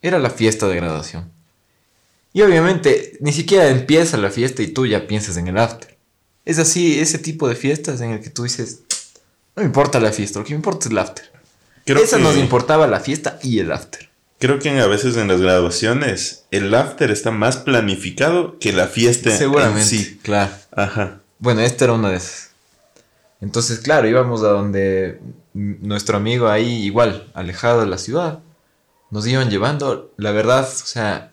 Era 0.03 0.19
la 0.19 0.31
fiesta 0.31 0.67
de 0.69 0.77
graduación. 0.77 1.31
Y 2.33 2.43
obviamente 2.43 3.17
ni 3.21 3.33
siquiera 3.33 3.69
empieza 3.69 4.17
la 4.17 4.31
fiesta 4.31 4.63
y 4.63 4.69
tú 4.69 4.87
ya 4.87 5.07
piensas 5.07 5.37
en 5.37 5.49
el 5.49 5.59
after. 5.59 5.97
Es 6.45 6.59
así, 6.59 6.99
ese 7.01 7.19
tipo 7.19 7.49
de 7.49 7.55
fiestas 7.55 8.01
en 8.01 8.11
el 8.13 8.21
que 8.21 8.31
tú 8.31 8.43
dices, 8.45 8.81
no 9.57 9.63
me 9.63 9.67
importa 9.67 10.01
la 10.01 10.13
fiesta, 10.13 10.39
lo 10.39 10.45
que 10.45 10.53
me 10.53 10.57
importa 10.57 10.87
es 10.87 10.91
el 10.93 10.99
after. 10.99 11.31
Creo 11.85 12.03
Esa 12.03 12.17
que- 12.17 12.23
nos 12.23 12.37
importaba 12.37 12.87
la 12.87 13.01
fiesta 13.01 13.39
y 13.43 13.59
el 13.61 13.71
after. 13.73 14.08
Creo 14.39 14.61
que 14.61 14.71
a 14.71 14.87
veces 14.87 15.17
en 15.17 15.29
las 15.29 15.41
graduaciones 15.41 16.45
el 16.51 16.73
after 16.75 17.11
está 17.11 17.31
más 17.31 17.57
planificado 17.57 18.59
que 18.59 18.73
la 18.73 18.87
fiesta 18.87 19.37
Seguramente. 19.37 19.81
en 19.81 19.87
sí. 19.87 20.21
Claro. 20.23 20.53
Ajá. 20.73 21.21
Bueno, 21.41 21.61
esta 21.61 21.85
era 21.85 21.95
una 21.95 22.11
de 22.11 22.17
esas. 22.17 22.51
Entonces, 23.41 23.81
claro, 23.81 24.09
íbamos 24.09 24.43
a 24.43 24.49
donde 24.49 25.21
nuestro 25.55 26.17
amigo 26.17 26.49
ahí, 26.49 26.85
igual, 26.85 27.31
alejado 27.35 27.81
de 27.81 27.87
la 27.87 27.99
ciudad, 27.99 28.41
nos 29.11 29.27
iban 29.27 29.51
llevando. 29.51 30.13
La 30.17 30.31
verdad, 30.33 30.69
o 30.69 30.87
sea, 30.87 31.33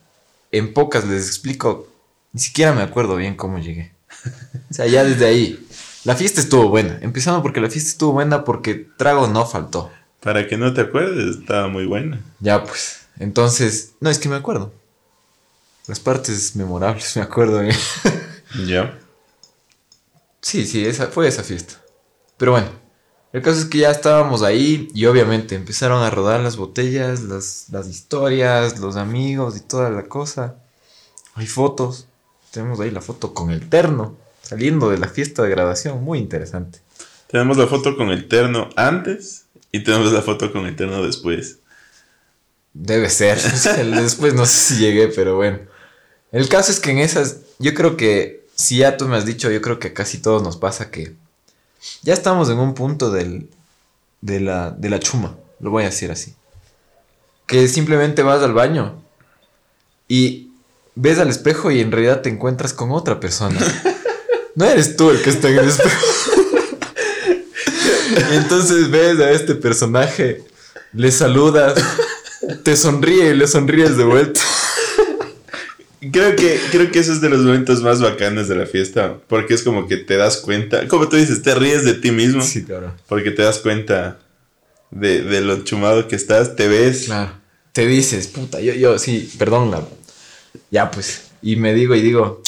en 0.51 0.73
pocas 0.73 1.05
les 1.05 1.27
explico, 1.27 1.87
ni 2.33 2.41
siquiera 2.41 2.73
me 2.73 2.81
acuerdo 2.81 3.15
bien 3.15 3.35
cómo 3.35 3.59
llegué. 3.59 3.93
O 4.69 4.73
sea, 4.73 4.87
ya 4.87 5.03
desde 5.03 5.25
ahí. 5.25 5.67
La 6.03 6.15
fiesta 6.15 6.41
estuvo 6.41 6.69
buena. 6.69 6.99
Empezando 7.01 7.41
porque 7.41 7.61
la 7.61 7.69
fiesta 7.69 7.89
estuvo 7.89 8.13
buena 8.13 8.43
porque 8.43 8.87
trago 8.97 9.27
no 9.27 9.45
faltó. 9.45 9.91
Para 10.25 10.47
que 10.47 10.57
no 10.57 10.73
te 10.73 10.81
acuerdes, 10.81 11.38
estaba 11.38 11.67
muy 11.67 11.85
buena. 11.85 12.19
Ya 12.39 12.63
pues. 12.63 13.01
Entonces, 13.19 13.93
no, 13.99 14.09
es 14.09 14.17
que 14.17 14.27
me 14.27 14.35
acuerdo. 14.35 14.73
Las 15.85 15.99
partes 15.99 16.55
memorables, 16.55 17.15
me 17.15 17.21
acuerdo 17.21 17.61
bien. 17.61 17.77
Ya. 18.65 18.97
Sí, 20.41 20.65
sí, 20.65 20.83
esa, 20.83 21.07
fue 21.09 21.27
esa 21.27 21.43
fiesta. 21.43 21.79
Pero 22.38 22.53
bueno, 22.53 22.69
el 23.33 23.43
caso 23.43 23.59
es 23.59 23.65
que 23.65 23.77
ya 23.77 23.91
estábamos 23.91 24.41
ahí 24.41 24.88
y 24.95 25.05
obviamente 25.05 25.53
empezaron 25.53 26.01
a 26.01 26.09
rodar 26.09 26.39
las 26.39 26.57
botellas, 26.57 27.21
las, 27.21 27.67
las 27.69 27.88
historias, 27.88 28.79
los 28.79 28.95
amigos 28.95 29.55
y 29.55 29.59
toda 29.59 29.91
la 29.91 30.05
cosa. 30.05 30.55
Hay 31.35 31.45
fotos. 31.45 32.07
Tenemos 32.49 32.79
ahí 32.79 32.89
la 32.89 33.01
foto 33.01 33.35
con 33.35 33.51
el 33.51 33.69
terno, 33.69 34.17
saliendo 34.41 34.89
de 34.89 34.97
la 34.97 35.07
fiesta 35.07 35.43
de 35.43 35.51
graduación. 35.51 36.03
Muy 36.03 36.17
interesante. 36.17 36.79
Tenemos 37.27 37.57
la 37.57 37.67
foto 37.67 37.95
con 37.95 38.09
el 38.09 38.27
terno 38.27 38.69
antes 38.75 39.44
y 39.71 39.84
tenemos 39.84 40.12
la 40.12 40.21
foto 40.21 40.51
con 40.51 40.65
el 40.65 40.75
terno 40.75 41.06
después. 41.06 41.60
Debe 42.73 43.10
ser. 43.10 43.41
Después 43.41 44.34
no 44.34 44.45
sé 44.45 44.58
si 44.58 44.80
llegué, 44.80 45.08
pero 45.08 45.38
bueno. 45.38 45.60
El 46.32 46.49
caso 46.49 46.71
es 46.71 46.82
que 46.82 46.91
en 46.91 46.99
esas, 46.99 47.38
yo 47.58 47.73
creo 47.73 47.95
que, 47.95 48.45
si 48.56 48.80
ya 48.80 48.97
tú 48.97 49.08
me 49.08 49.15
has 49.15 49.25
dicho, 49.25 49.49
yo 49.49 49.62
creo 49.62 49.80
que 49.80 49.88
a 49.88 49.93
casi 49.93 50.17
todos 50.17 50.43
nos 50.43 50.58
pasa 50.58 50.91
que 50.91 51.13
ya 52.04 52.13
estamos 52.13 52.49
en 52.49 52.60
un 52.60 52.73
punto 52.73 53.12
del, 53.12 53.49
de, 54.21 54.41
la, 54.41 54.71
de 54.71 54.89
la 54.89 54.99
chuma, 54.99 55.38
lo 55.60 55.71
voy 55.71 55.84
a 55.84 55.88
decir 55.88 56.12
así. 56.12 56.36
Que 57.47 57.67
simplemente 57.69 58.23
vas 58.23 58.41
al 58.41 58.54
baño 58.54 59.01
y 60.10 60.51
ves 60.95 61.19
al 61.19 61.30
espejo 61.30 61.71
y 61.71 61.80
en 61.80 61.91
realidad 61.91 62.21
te 62.21 62.30
encuentras 62.30 62.73
con 62.73 62.91
otra 62.91 63.19
persona. 63.19 63.60
No 64.56 64.63
eres 64.63 64.95
tú 64.95 65.10
el 65.10 65.21
que 65.21 65.32
está 65.32 65.49
en 65.49 65.60
el 65.60 65.67
espejo. 65.67 66.14
Entonces 68.32 68.89
ves 68.89 69.19
a 69.19 69.32
este 69.32 69.56
personaje, 69.56 70.43
le 70.93 71.12
saludas, 71.12 71.73
te 72.63 72.75
sonríe 72.78 73.32
y 73.32 73.34
le 73.36 73.47
sonríes 73.47 73.97
de 73.97 74.04
vuelta. 74.04 74.39
Creo 76.12 76.36
que, 76.36 76.60
creo 76.71 76.91
que 76.91 76.99
ese 76.99 77.13
es 77.13 77.21
de 77.21 77.30
los 77.30 77.39
momentos 77.41 77.82
más 77.82 77.99
bacanes 77.99 78.47
de 78.47 78.56
la 78.56 78.65
fiesta. 78.67 79.15
Porque 79.28 79.56
es 79.56 79.63
como 79.63 79.88
que 79.88 79.97
te 79.97 80.17
das 80.17 80.38
cuenta. 80.38 80.88
Como 80.88 81.10
tú 81.10 81.15
dices, 81.15 81.41
te 81.41 81.56
ríes 81.56 81.84
de 81.84 81.95
ti 81.95 82.12
mismo. 82.12 82.43
claro. 82.65 82.93
Porque 83.08 83.32
te 83.32 83.41
das 83.41 83.58
cuenta 83.60 84.19
de, 84.91 85.21
de 85.23 85.41
lo 85.41 85.63
chumado 85.63 86.08
que 86.08 86.15
estás. 86.15 86.56
Te 86.56 86.67
ves. 86.67 87.06
Claro. 87.06 87.32
Te 87.71 87.88
dices, 87.88 88.28
puta, 88.28 88.62
yo, 88.62 88.73
yo, 88.73 88.99
sí, 88.99 89.32
perdón, 89.39 89.71
la- 89.71 89.84
ya 90.69 90.91
pues. 90.91 91.23
Y 91.41 91.56
me 91.56 91.73
digo 91.73 91.95
y 91.95 92.01
digo, 92.01 92.41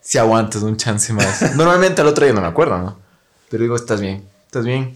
si 0.00 0.18
aguantas 0.18 0.62
un 0.62 0.76
chance 0.76 1.12
más. 1.12 1.54
Normalmente 1.56 2.00
al 2.02 2.08
otro 2.08 2.24
día 2.24 2.34
no 2.34 2.40
me 2.40 2.48
acuerdo, 2.48 2.78
¿no? 2.78 2.98
Pero 3.48 3.62
digo, 3.62 3.76
estás 3.76 4.00
bien, 4.00 4.24
estás 4.48 4.64
bien, 4.64 4.94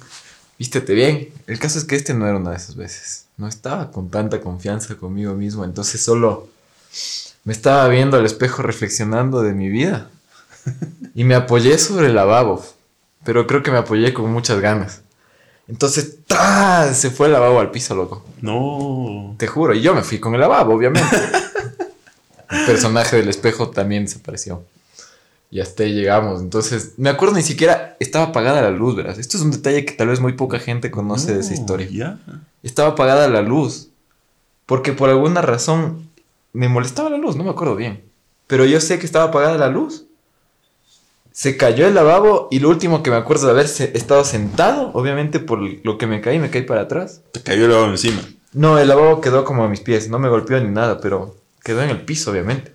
vístete 0.59 0.95
bien. 0.95 1.29
El 1.47 1.59
caso 1.59 1.79
es 1.79 1.85
que 1.85 1.95
este 1.95 2.15
no 2.15 2.27
era 2.27 2.39
una 2.39 2.53
de 2.53 2.57
esas 2.57 2.75
veces. 2.75 3.27
No 3.37 3.47
estaba 3.47 3.91
con 3.91 4.11
tanta 4.11 4.41
confianza 4.41 4.97
conmigo 4.97 5.35
mismo, 5.35 5.65
entonces 5.65 6.03
solo 6.03 6.49
me 7.45 7.53
estaba 7.53 7.87
viendo 7.89 8.17
al 8.17 8.25
espejo 8.25 8.63
reflexionando 8.63 9.43
de 9.43 9.53
mi 9.53 9.69
vida. 9.69 10.11
Y 11.15 11.25
me 11.25 11.35
apoyé 11.35 11.77
sobre 11.77 12.07
el 12.07 12.15
lavabo, 12.15 12.65
pero 13.23 13.47
creo 13.47 13.63
que 13.63 13.71
me 13.71 13.77
apoyé 13.77 14.15
con 14.15 14.33
muchas 14.33 14.61
ganas. 14.61 15.03
Entonces, 15.69 16.17
¡tras! 16.27 16.97
se 16.97 17.11
fue 17.11 17.27
el 17.27 17.35
lavabo 17.35 17.61
al 17.61 17.71
piso, 17.71 17.95
loco. 17.95 18.25
No. 18.41 19.35
Te 19.37 19.47
juro, 19.47 19.75
y 19.75 19.83
yo 19.83 19.95
me 19.95 20.03
fui 20.03 20.19
con 20.19 20.33
el 20.33 20.41
lavabo, 20.41 20.73
obviamente. 20.73 21.15
el 22.51 22.65
personaje 22.65 23.17
del 23.17 23.29
espejo 23.29 23.69
también 23.69 24.07
desapareció. 24.07 24.65
Y 25.53 25.61
hasta 25.61 25.83
ahí 25.83 25.93
llegamos. 25.93 26.41
Entonces, 26.41 26.95
me 26.97 27.11
acuerdo 27.11 27.35
ni 27.35 27.43
siquiera 27.43 27.95
estaba 28.01 28.29
apagada 28.29 28.63
la 28.63 28.71
luz, 28.71 28.97
¿verdad? 28.97 29.21
Esto 29.21 29.37
es 29.37 29.43
un 29.43 29.51
detalle 29.51 29.85
que 29.85 29.93
tal 29.93 30.09
vez 30.09 30.19
muy 30.19 30.33
poca 30.33 30.59
gente 30.59 30.91
conoce 30.91 31.35
de 31.35 31.41
esa 31.41 31.51
No, 31.51 31.57
historia. 31.57 32.19
Estaba 32.63 32.93
apagada 32.93 33.29
la 33.29 33.43
luz. 33.43 33.91
Porque 34.65 34.95
por 34.95 35.11
alguna 35.11 35.43
razón 35.43 36.09
me 36.55 36.71
molestaba 36.71 37.11
la 37.11 37.19
luz, 37.19 37.37
no 37.37 37.45
me 37.45 37.51
acuerdo 37.51 37.77
bien. 37.77 38.03
Pero 38.47 38.65
yo 38.65 38.81
sé 38.81 38.99
que 38.99 39.05
estaba 39.05 39.27
apagada 39.27 39.59
la 39.59 39.69
luz. 39.69 40.07
Se 41.33 41.59
cayó 41.59 41.87
el 41.87 41.95
lavabo 41.95 42.49
y 42.51 42.61
lo 42.61 42.71
último 42.71 43.03
que 43.03 43.11
me 43.11 43.17
acuerdo 43.17 43.45
de 43.45 43.53
haber 43.53 43.67
estado 43.67 44.25
sentado, 44.25 44.91
obviamente 44.95 45.39
por 45.39 45.59
lo 45.61 45.99
que 45.99 46.07
me 46.07 46.23
caí, 46.23 46.39
me 46.39 46.49
caí 46.49 46.63
para 46.63 46.81
atrás. 46.83 47.21
Te 47.31 47.43
cayó 47.43 47.67
el 47.67 47.73
lavabo 47.73 47.91
encima. 47.91 48.23
No, 48.55 48.79
el 48.79 48.89
lavabo 48.89 49.21
quedó 49.21 49.45
como 49.45 49.65
a 49.65 49.69
mis 49.69 49.81
pies, 49.81 50.09
no 50.09 50.19
me 50.19 50.31
golpeó 50.31 50.59
ni 50.61 50.71
nada, 50.71 50.99
pero 51.03 51.37
quedó 51.63 51.83
en 51.83 51.91
el 51.91 52.01
piso, 52.01 52.31
obviamente. 52.31 52.73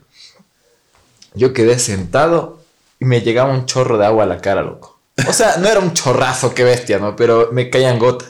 Yo 1.33 1.53
quedé 1.53 1.79
sentado 1.79 2.66
y 2.99 3.05
me 3.05 3.21
llegaba 3.21 3.51
un 3.53 3.65
chorro 3.65 3.97
de 3.97 4.05
agua 4.05 4.23
a 4.23 4.27
la 4.27 4.39
cara, 4.39 4.61
loco. 4.61 4.99
O 5.27 5.33
sea, 5.33 5.57
no 5.57 5.67
era 5.67 5.79
un 5.79 5.93
chorrazo, 5.93 6.53
qué 6.53 6.63
bestia, 6.63 6.99
¿no? 6.99 7.15
Pero 7.15 7.49
me 7.51 7.69
caían 7.69 7.97
gotas. 7.99 8.29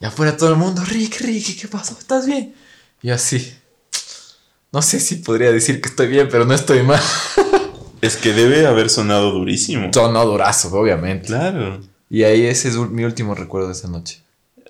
Y 0.00 0.04
afuera 0.04 0.36
todo 0.36 0.50
el 0.50 0.56
mundo, 0.56 0.82
Rick, 0.84 1.20
Rick, 1.20 1.60
¿qué 1.60 1.68
pasó? 1.68 1.96
¿Estás 1.98 2.26
bien? 2.26 2.54
Y 3.02 3.08
yo 3.08 3.14
así. 3.14 3.54
No 4.72 4.82
sé 4.82 4.98
si 4.98 5.16
podría 5.16 5.52
decir 5.52 5.80
que 5.80 5.88
estoy 5.88 6.08
bien, 6.08 6.28
pero 6.30 6.44
no 6.44 6.54
estoy 6.54 6.82
mal. 6.82 7.00
Es 8.00 8.16
que 8.16 8.34
debe 8.34 8.66
haber 8.66 8.90
sonado 8.90 9.30
durísimo. 9.30 9.90
Sonó 9.94 10.26
durazo, 10.26 10.68
obviamente. 10.78 11.28
Claro. 11.28 11.80
Y 12.10 12.24
ahí 12.24 12.44
ese 12.44 12.68
es 12.68 12.76
mi 12.76 13.02
último 13.04 13.34
recuerdo 13.34 13.68
de 13.68 13.72
esa 13.72 13.88
noche. 13.88 14.20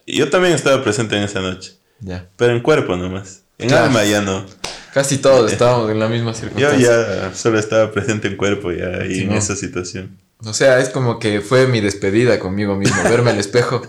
Yo 0.07 0.31
también 0.31 0.55
estaba 0.55 0.85
presente 0.85 1.17
en 1.17 1.25
esa 1.25 1.41
noche. 1.41 1.73
Ya. 1.99 2.29
Pero 2.37 2.53
en 2.55 2.61
cuerpo 2.63 2.95
nomás. 2.95 3.43
En 3.59 3.71
Claro. 3.71 3.87
alma 3.87 4.05
ya 4.05 4.21
no. 4.21 4.47
Casi 4.95 5.19
todos 5.19 5.51
estábamos 5.53 5.91
en 5.91 5.99
la 5.99 6.09
misma 6.09 6.31
Yo 6.33 6.39
circunstancia. 6.39 6.89
ya 7.29 7.35
solo 7.35 7.59
estaba 7.59 7.91
presente 7.91 8.29
en 8.29 8.37
cuerpo 8.37 8.71
ya 8.73 8.87
ahí 9.03 9.15
Sí, 9.17 9.21
en 9.23 9.31
no. 9.31 9.35
esa 9.37 9.57
situación. 9.57 10.17
O 10.47 10.53
sea, 10.55 10.79
es 10.79 10.89
como 10.89 11.19
que 11.19 11.41
fue 11.41 11.67
mi 11.67 11.81
despedida 11.81 12.39
conmigo 12.39 12.77
mismo, 12.77 13.03
verme 13.05 13.31
al 13.33 13.39
espejo. 13.39 13.83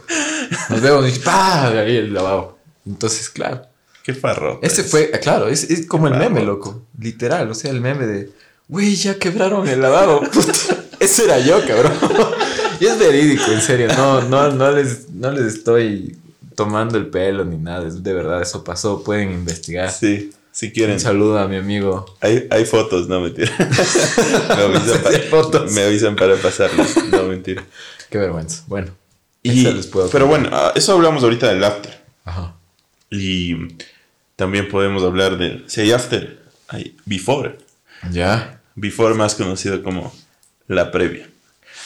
Nos 0.69 0.81
vemos 0.81 1.07
y 1.15 1.19
¡pah! 1.19 1.69
De 1.69 1.79
ahí 1.79 1.97
el 1.97 2.13
lavabo. 2.13 2.57
Entonces, 2.85 3.29
claro. 3.29 3.61
Qué 4.03 4.13
farro. 4.13 4.59
Ese 4.61 4.83
fue, 4.83 5.11
ah, 5.13 5.17
claro, 5.17 5.47
es, 5.47 5.63
es 5.69 5.85
como 5.87 6.07
el 6.07 6.13
meme, 6.15 6.43
loco. 6.43 6.83
Literal, 6.99 7.49
o 7.49 7.55
sea, 7.55 7.71
el 7.71 7.81
meme 7.81 8.05
de, 8.05 8.29
güey, 8.67 8.95
ya 8.95 9.15
quebraron 9.19 9.67
el 9.67 9.81
lavabo. 9.81 10.21
Ese 10.99 11.25
era 11.25 11.39
yo, 11.39 11.59
cabrón. 11.67 11.93
y 12.79 12.85
es 12.85 12.97
verídico, 12.99 13.51
en 13.51 13.61
serio. 13.61 13.87
No, 13.97 14.21
no, 14.21 14.51
no, 14.51 14.71
les, 14.71 15.09
no 15.09 15.31
les 15.31 15.55
estoy 15.55 16.15
tomando 16.55 16.97
el 16.97 17.07
pelo 17.07 17.43
ni 17.43 17.57
nada. 17.57 17.87
Es 17.87 18.01
de 18.01 18.13
verdad, 18.13 18.41
eso 18.41 18.63
pasó. 18.63 19.03
Pueden 19.03 19.31
investigar. 19.31 19.91
Sí, 19.91 20.31
si 20.55 20.71
quieren. 20.71 20.93
Un 20.93 20.99
saludo 21.01 21.37
a 21.37 21.49
mi 21.49 21.57
amigo. 21.57 22.15
Hay, 22.21 22.47
hay 22.49 22.63
fotos, 22.63 23.09
no 23.09 23.19
mentira. 23.19 23.51
me, 23.59 24.63
avisan 24.63 25.01
hay 25.05 25.19
fotos. 25.29 25.71
me 25.73 25.83
avisan 25.83 26.15
para 26.15 26.37
pasarlas. 26.37 26.95
No 27.11 27.23
mentira. 27.23 27.65
Qué 28.09 28.17
vergüenza. 28.17 28.63
Bueno. 28.67 28.91
Y, 29.43 29.59
esa 29.59 29.75
les 29.75 29.85
puedo 29.85 30.09
pero 30.09 30.27
bueno, 30.27 30.49
ah, 30.53 30.71
eso 30.73 30.93
hablamos 30.93 31.23
ahorita 31.23 31.49
del 31.49 31.61
after. 31.61 32.01
Ajá. 32.23 32.55
Y 33.11 33.75
también 34.37 34.69
podemos 34.69 35.03
hablar 35.03 35.37
del. 35.37 35.65
Si 35.67 35.81
hay 35.81 35.91
after, 35.91 36.39
hay 36.69 36.95
before. 37.05 37.57
Ya. 38.09 38.61
Before 38.75 39.13
más 39.13 39.35
conocido 39.35 39.83
como 39.83 40.15
la 40.69 40.89
previa. 40.89 41.29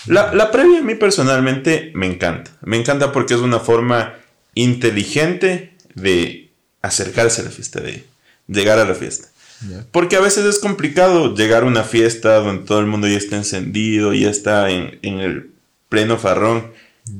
La, 0.06 0.32
la 0.36 0.52
previa 0.52 0.80
a 0.80 0.84
mí 0.84 0.94
personalmente 0.94 1.92
me 1.96 2.06
encanta. 2.06 2.52
Me 2.62 2.78
encanta 2.78 3.12
porque 3.12 3.34
es 3.34 3.40
una 3.40 3.60
forma 3.60 4.14
inteligente 4.54 5.74
de 5.96 6.52
acercarse 6.84 7.42
a 7.42 7.46
la 7.46 7.52
fiesta, 7.52 7.82
de 7.82 8.06
llegar 8.50 8.80
a 8.80 8.86
la 8.86 8.96
fiesta. 8.96 9.30
Porque 9.92 10.16
a 10.16 10.22
veces 10.22 10.46
es 10.46 10.60
complicado 10.60 11.36
llegar 11.36 11.64
a 11.64 11.66
una 11.66 11.84
fiesta 11.84 12.36
donde 12.40 12.66
todo 12.66 12.80
el 12.80 12.86
mundo 12.86 13.08
ya 13.08 13.18
está 13.18 13.36
encendido, 13.36 14.14
ya 14.14 14.30
está 14.30 14.70
en, 14.70 15.00
en 15.02 15.20
el 15.20 15.52
pleno 15.90 16.18
farrón, 16.18 16.72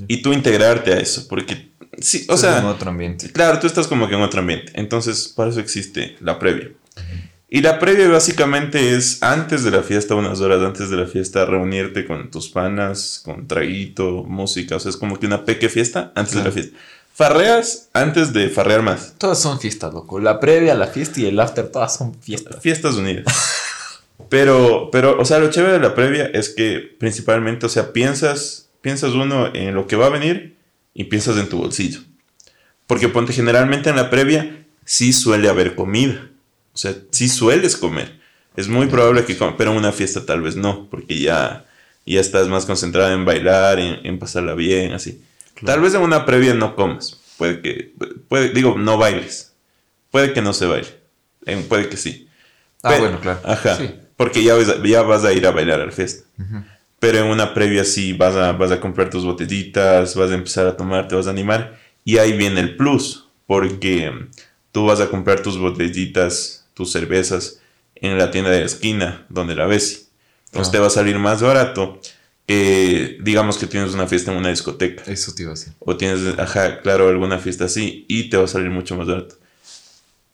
y 0.08 0.22
tú 0.22 0.34
integrarte 0.34 0.94
a 0.94 1.00
eso. 1.00 1.28
Porque, 1.28 1.70
sí, 2.00 2.26
o 2.30 2.36
Estás 2.36 2.40
sea, 2.40 2.60
en 2.60 2.66
otro 2.66 2.90
ambiente. 2.90 3.32
Claro, 3.32 3.60
tú 3.60 3.68
estás 3.68 3.88
como 3.88 4.08
que 4.08 4.16
en 4.16 4.22
otro 4.22 4.40
ambiente. 4.40 4.72
Entonces, 4.76 5.28
para 5.28 5.50
eso 5.50 5.60
existe 5.60 6.16
la 6.22 6.40
previa. 6.40 6.72
Y 7.52 7.62
la 7.62 7.80
previa 7.80 8.08
básicamente 8.10 8.96
es 8.96 9.24
antes 9.24 9.64
de 9.64 9.72
la 9.72 9.82
fiesta, 9.82 10.14
unas 10.14 10.40
horas 10.40 10.62
antes 10.62 10.92
de 10.92 10.98
la 10.98 11.08
fiesta, 11.08 11.46
reunirte 11.46 12.06
con 12.06 12.30
tus 12.30 12.50
panas, 12.50 13.22
con 13.26 13.48
traguito, 13.48 14.24
música. 14.24 14.76
O 14.76 14.80
sea, 14.80 14.92
es 14.92 14.98
como 14.98 15.20
que 15.20 15.26
una 15.26 15.46
peque 15.46 15.68
fiesta 15.68 16.12
antes 16.16 16.36
de 16.36 16.44
la 16.44 16.52
fiesta. 16.52 16.78
Farreas 17.20 17.90
antes 17.92 18.32
de 18.32 18.48
farrear 18.48 18.82
más. 18.82 19.16
Todas 19.18 19.42
son 19.42 19.60
fiestas, 19.60 19.94
loco. 19.94 20.22
La 20.22 20.40
previa, 20.40 20.74
la 20.74 20.88
fiesta 20.88 21.20
y 21.20 21.26
el 21.26 21.38
after, 21.38 21.70
todas 21.70 21.94
son 21.94 22.18
fiestas. 22.22 22.62
Fiestas 22.62 22.96
unidas. 22.96 23.26
Pero, 24.30 24.90
pero, 24.90 25.20
o 25.20 25.26
sea, 25.26 25.40
lo 25.40 25.50
chévere 25.50 25.74
de 25.74 25.80
la 25.80 25.96
previa 25.96 26.28
es 26.34 26.48
que 26.48 26.80
principalmente, 26.98 27.66
o 27.66 27.70
sea, 27.70 27.92
piensas, 27.92 28.70
piensas 28.80 29.12
uno 29.12 29.54
en 29.54 29.76
lo 29.76 29.86
que 29.86 29.98
va 29.98 30.06
a 30.06 30.10
venir 30.10 30.56
y 30.94 31.06
piensas 31.06 31.36
en 31.36 31.50
tu 31.50 31.58
bolsillo. 31.58 32.00
Porque 32.88 33.10
ponte 33.10 33.34
generalmente 33.34 33.90
en 33.90 33.98
la 33.98 34.10
previa 34.10 34.66
sí 34.86 35.12
suele 35.12 35.50
haber 35.50 35.76
comida. 35.76 36.30
O 36.74 36.78
sea, 36.78 36.96
sí 37.12 37.28
sueles 37.28 37.76
comer. 37.76 38.18
Es 38.56 38.70
muy 38.70 38.88
probable 38.88 39.26
que 39.26 39.38
comas, 39.38 39.56
pero 39.58 39.72
en 39.72 39.78
una 39.78 39.92
fiesta 39.92 40.26
tal 40.26 40.42
vez 40.42 40.56
no, 40.56 40.88
porque 40.90 41.20
ya, 41.20 41.66
ya 42.06 42.22
estás 42.22 42.48
más 42.48 42.66
concentrada 42.66 43.12
en 43.12 43.26
bailar, 43.26 43.78
en, 43.78 44.06
en 44.06 44.20
pasarla 44.20 44.54
bien, 44.54 44.94
así. 44.94 45.22
Tal 45.66 45.82
vez 45.82 45.94
en 45.94 46.02
una 46.02 46.26
previa 46.26 46.54
no 46.54 46.76
comas. 46.76 47.20
Puede 47.38 47.62
que, 47.62 47.94
puede, 48.28 48.50
digo, 48.50 48.78
no 48.78 48.98
bailes. 48.98 49.54
Puede 50.12 50.34
que 50.34 50.42
no 50.42 50.54
se 50.54 50.66
baile. 50.66 50.88
En- 51.46 51.64
puede 51.64 51.88
que 51.90 51.98
sí. 51.98 52.28
Ah, 52.84 52.90
Pe- 52.92 53.00
bueno, 53.00 53.20
claro. 53.20 53.40
Ajá. 53.46 53.76
Sí. 53.78 53.90
Porque 54.18 54.44
ya, 54.44 54.56
vas 54.56 54.70
a- 54.70 54.84
ya 54.86 55.02
vas 55.04 55.24
a 55.24 55.34
ir 55.34 55.46
a 55.48 55.52
bailar 55.52 55.80
a 55.82 55.86
la 55.86 55.92
fiesta. 55.92 56.26
Pero 57.00 57.20
en 57.20 57.26
una 57.28 57.54
previa 57.54 57.86
sí 57.86 58.12
vas 58.14 58.36
a, 58.36 58.52
vas 58.52 58.72
a 58.72 58.80
comprar 58.82 59.10
tus 59.10 59.24
botellitas, 59.24 60.16
vas 60.16 60.32
a 60.32 60.34
empezar 60.34 60.68
a 60.68 60.76
tomar, 60.76 61.08
te 61.08 61.16
vas 61.16 61.28
a 61.28 61.30
animar. 61.30 61.78
Y 62.04 62.18
ahí 62.18 62.34
viene 62.36 62.60
el 62.60 62.76
plus, 62.76 63.28
porque 63.48 64.12
tú 64.74 64.86
vas 64.86 65.00
a 65.00 65.08
comprar 65.10 65.42
tus 65.42 65.58
botellitas, 65.58 66.66
tus 66.74 66.92
cervezas 66.92 67.62
en 67.96 68.18
la 68.18 68.32
tienda 68.32 68.50
de 68.52 68.60
la 68.62 68.66
esquina, 68.66 69.26
donde 69.30 69.56
la 69.56 69.66
ves. 69.66 70.10
Entonces 70.48 70.70
Ah. 70.70 70.72
te 70.74 70.80
va 70.80 70.88
a 70.88 70.92
salir 70.92 71.18
más 71.20 71.42
barato 71.42 72.02
que, 72.54 73.20
digamos 73.22 73.60
que 73.60 73.68
tienes 73.68 73.94
una 73.94 74.08
fiesta 74.08 74.32
en 74.32 74.38
una 74.40 74.50
discoteca. 74.50 75.04
Eso 75.06 75.32
te 75.36 75.44
iba 75.44 75.52
a 75.52 75.54
decir. 75.54 75.72
O 75.78 75.96
tienes, 75.96 76.34
ajá, 76.40 76.82
claro, 76.82 77.08
alguna 77.08 77.38
fiesta 77.38 77.66
así 77.66 78.06
y 78.08 78.28
te 78.32 78.38
va 78.38 78.46
a 78.46 78.48
salir 78.48 78.72
mucho 78.72 78.96
más 78.98 79.06
barato. 79.06 79.36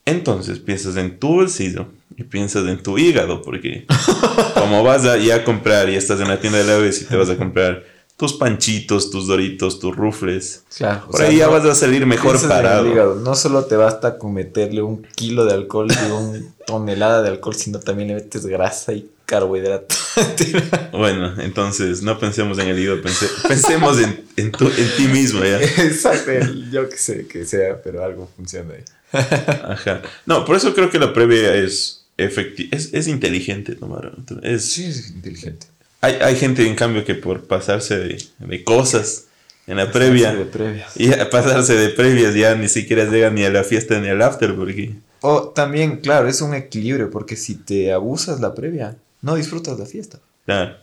Entonces 0.05 0.59
piensas 0.59 0.95
en 0.95 1.19
tu 1.19 1.27
bolsillo 1.27 1.87
y 2.15 2.23
piensas 2.23 2.65
en 2.67 2.81
tu 2.81 2.97
hígado, 2.97 3.41
porque 3.41 3.85
como 4.53 4.81
vas 4.81 5.03
a 5.05 5.17
ya 5.17 5.35
a 5.35 5.43
comprar 5.43 5.89
y 5.89 5.95
estás 5.95 6.21
en 6.21 6.29
la 6.29 6.39
tienda 6.39 6.59
de 6.59 6.63
la 6.63 6.77
vez 6.77 7.01
y 7.01 7.05
te 7.05 7.17
vas 7.17 7.29
a 7.29 7.35
comprar 7.35 7.83
tus 8.15 8.31
panchitos, 8.31 9.09
tus 9.11 9.27
doritos, 9.27 9.79
tus 9.79 9.93
rufles, 9.93 10.63
Claro. 10.77 11.03
o 11.07 11.11
por 11.11 11.19
sea, 11.19 11.27
ahí 11.29 11.35
ya 11.39 11.47
no- 11.47 11.51
vas 11.51 11.65
a 11.65 11.75
salir 11.75 12.05
mejor 12.05 12.39
parado. 12.47 13.15
No 13.15 13.35
solo 13.35 13.65
te 13.65 13.75
basta 13.75 14.17
con 14.17 14.33
meterle 14.33 14.81
un 14.81 15.01
kilo 15.03 15.43
de 15.43 15.53
alcohol 15.53 15.89
y 15.91 16.11
una 16.11 16.39
tonelada 16.65 17.21
de 17.21 17.27
alcohol, 17.27 17.55
sino 17.55 17.81
también 17.81 18.07
le 18.07 18.15
metes 18.15 18.45
grasa 18.45 18.93
y 18.93 19.09
carbohidratos. 19.25 19.99
Bueno, 20.91 21.35
entonces 21.41 22.01
no 22.01 22.17
pensemos 22.19 22.57
en 22.59 22.69
el 22.69 22.79
hígado, 22.79 23.01
pense- 23.01 23.29
pensemos 23.47 23.99
en, 23.99 24.23
en, 24.37 24.51
tu- 24.51 24.67
en 24.69 24.89
ti 24.97 25.07
mismo 25.07 25.43
ya. 25.43 25.59
Exacto, 25.61 26.31
yo 26.71 26.87
que 26.89 26.97
sé 26.97 27.27
que 27.27 27.45
sea, 27.45 27.81
pero 27.83 28.03
algo 28.03 28.29
funciona 28.35 28.73
ahí. 28.75 28.83
Ajá. 29.11 30.01
No, 30.25 30.45
por 30.45 30.55
eso 30.55 30.73
creo 30.73 30.89
que 30.89 30.99
la 30.99 31.13
previa 31.13 31.53
es 31.55 32.05
efecti 32.17 32.69
es, 32.71 32.93
es 32.93 33.07
inteligente, 33.07 33.75
tomar. 33.75 34.13
Es, 34.41 34.65
Sí, 34.71 34.85
es 34.85 35.09
inteligente. 35.09 35.67
Hay, 36.01 36.13
hay 36.21 36.35
gente, 36.37 36.65
en 36.67 36.75
cambio, 36.75 37.03
que 37.03 37.15
por 37.15 37.43
pasarse 37.45 37.97
de, 37.97 38.23
de 38.39 38.63
cosas 38.63 39.25
en 39.67 39.77
la 39.77 39.91
previa, 39.91 40.33
De 40.33 40.83
y 40.95 41.11
a 41.11 41.29
pasarse 41.29 41.73
de 41.75 41.89
previas 41.89 42.35
ya 42.35 42.55
ni 42.55 42.67
siquiera 42.69 43.05
llega 43.05 43.29
ni 43.31 43.43
a 43.43 43.49
la 43.49 43.63
fiesta 43.63 43.99
ni 43.99 44.07
al 44.09 44.21
after, 44.21 44.55
porque... 44.55 44.93
O 45.21 45.49
también, 45.49 45.97
claro, 46.01 46.27
es 46.27 46.41
un 46.41 46.53
equilibrio, 46.53 47.09
porque 47.09 47.35
si 47.35 47.55
te 47.55 47.91
abusas 47.91 48.39
la 48.39 48.53
previa, 48.53 48.95
no 49.21 49.35
disfrutas 49.35 49.77
la 49.79 49.85
fiesta. 49.85 50.19
Claro, 50.45 50.75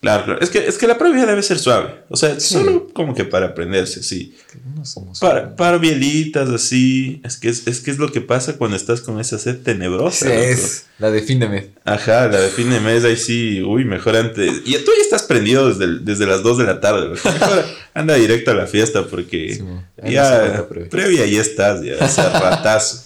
claro, 0.00 0.24
claro. 0.24 0.40
Es 0.40 0.48
que, 0.50 0.66
es 0.66 0.78
que 0.78 0.86
la 0.86 0.96
previa 0.96 1.26
debe 1.26 1.42
ser 1.42 1.58
suave. 1.58 2.02
O 2.08 2.16
sea, 2.16 2.38
Sí. 2.40 2.54
solo 2.54 2.88
como 2.94 3.14
que 3.14 3.24
para 3.24 3.46
aprenderse, 3.48 4.02
sí. 4.02 4.34
Que 4.50 4.58
no 4.74 4.84
somos- 4.86 5.18
Para, 5.20 5.54
para 5.56 5.76
bielitas, 5.78 6.48
así. 6.48 7.20
Es 7.24 7.36
que 7.36 7.48
es, 7.50 7.66
es 7.66 7.80
que 7.80 7.90
es 7.90 7.98
lo 7.98 8.10
que 8.10 8.20
pasa 8.22 8.56
cuando 8.56 8.76
estás 8.76 9.00
con 9.02 9.20
esa 9.20 9.38
sed 9.38 9.58
tenebrosa. 9.62 10.32
Es 10.32 10.86
la 10.98 11.10
de 11.10 11.20
fin 11.22 11.40
de 11.40 11.48
mes. 11.48 11.66
Ajá, 11.84 12.28
la 12.28 12.40
de 12.40 12.48
fin 12.48 12.70
de 12.70 12.80
mes, 12.80 13.04
ahí 13.04 13.16
sí, 13.16 13.62
uy, 13.62 13.84
mejor 13.84 14.16
antes. 14.16 14.62
Y 14.64 14.72
tú 14.78 14.90
ya 14.96 15.02
estás 15.02 15.24
prendido 15.24 15.68
desde, 15.68 15.84
el- 15.84 16.04
desde 16.04 16.26
las 16.26 16.42
2 16.42 16.56
de 16.58 16.64
la 16.64 16.80
tarde. 16.80 17.08
Mejor 17.10 17.64
anda 17.92 18.14
directo 18.14 18.52
a 18.52 18.54
la 18.54 18.66
fiesta 18.66 19.06
porque 19.06 19.54
Sí, 19.56 19.64
ya 20.10 20.66
previa. 20.68 20.88
previa 20.88 21.26
ya 21.26 21.40
estás, 21.40 21.82
ya, 21.82 21.96
o 22.02 22.08
sea, 22.08 22.30
ratazo. 22.40 23.02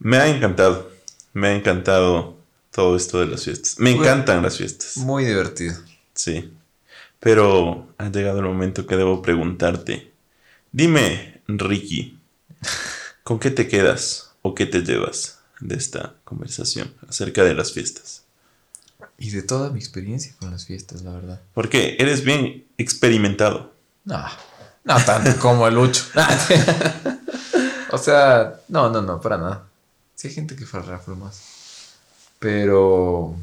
Me 0.00 0.16
ha 0.16 0.26
encantado, 0.26 0.90
me 1.32 1.48
ha 1.48 1.54
encantado 1.54 2.36
todo 2.72 2.96
esto 2.96 3.20
de 3.20 3.26
las 3.26 3.44
fiestas. 3.44 3.78
Me 3.78 3.90
Bueno. 3.94 4.04
encantan 4.04 4.42
las 4.42 4.56
fiestas, 4.56 4.96
Muy 4.96 5.24
divertido. 5.24 5.76
sí. 6.14 6.52
Pero 7.20 7.94
ha 7.98 8.08
llegado 8.08 8.40
el 8.40 8.46
momento 8.46 8.84
que 8.84 8.96
debo 8.96 9.22
preguntarte. 9.22 10.10
Dime, 10.72 11.40
Ricky, 11.46 12.18
¿con 13.22 13.38
qué 13.38 13.52
te 13.52 13.68
quedas 13.68 14.32
o 14.42 14.56
qué 14.56 14.66
te 14.66 14.80
llevas 14.82 15.38
de 15.60 15.76
esta 15.76 16.14
conversación 16.24 16.92
acerca 17.08 17.44
de 17.44 17.54
las 17.54 17.72
fiestas? 17.72 18.24
Y 19.18 19.30
de 19.30 19.42
toda 19.44 19.70
mi 19.70 19.78
experiencia 19.78 20.34
con 20.40 20.50
las 20.50 20.66
fiestas, 20.66 21.02
la 21.02 21.12
verdad. 21.12 21.40
Porque 21.54 21.94
eres 22.00 22.24
bien 22.24 22.66
experimentado. 22.76 23.72
No, 24.04 24.24
no 24.82 24.96
tanto 25.04 25.36
como 25.38 25.68
el 25.68 25.74
Lucho. 25.74 26.02
o 27.92 27.98
sea, 27.98 28.60
no, 28.66 28.90
no, 28.90 29.00
no, 29.02 29.20
para 29.20 29.36
nada. 29.38 29.68
Sí 30.16 30.26
hay 30.26 30.34
gente 30.34 30.56
que 30.56 30.66
farra 30.66 31.00
más. 31.16 31.40
Pero 32.42 33.36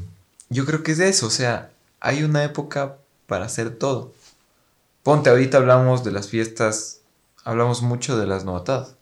yo 0.50 0.66
creo 0.66 0.82
que 0.82 0.92
es 0.92 0.98
eso, 0.98 1.26
o 1.26 1.30
sea, 1.30 1.70
hay 2.00 2.22
una 2.22 2.44
época 2.44 2.98
para 3.26 3.46
hacer 3.46 3.70
todo. 3.70 4.12
Ponte, 5.02 5.30
ahorita 5.30 5.56
hablamos 5.56 6.04
de 6.04 6.12
las 6.12 6.28
fiestas, 6.28 7.00
hablamos 7.42 7.80
mucho 7.80 8.18
de 8.18 8.26
las 8.26 8.44
novatadas. 8.44 8.96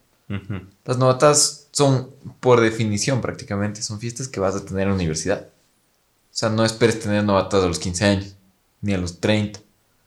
Las 0.84 0.98
novatas 0.98 1.66
son, 1.72 2.10
por 2.38 2.60
definición 2.60 3.20
prácticamente, 3.20 3.82
son 3.82 3.98
fiestas 3.98 4.28
que 4.28 4.38
vas 4.38 4.54
a 4.54 4.64
tener 4.64 4.84
en 4.84 4.90
la 4.90 4.94
universidad. 4.94 5.48
O 5.48 6.36
sea, 6.38 6.48
no 6.48 6.64
esperes 6.64 7.00
tener 7.00 7.24
novatas 7.24 7.64
a 7.64 7.66
los 7.66 7.80
15 7.80 8.04
años, 8.04 8.36
ni 8.80 8.94
a 8.94 8.98
los 8.98 9.18
30. 9.18 9.58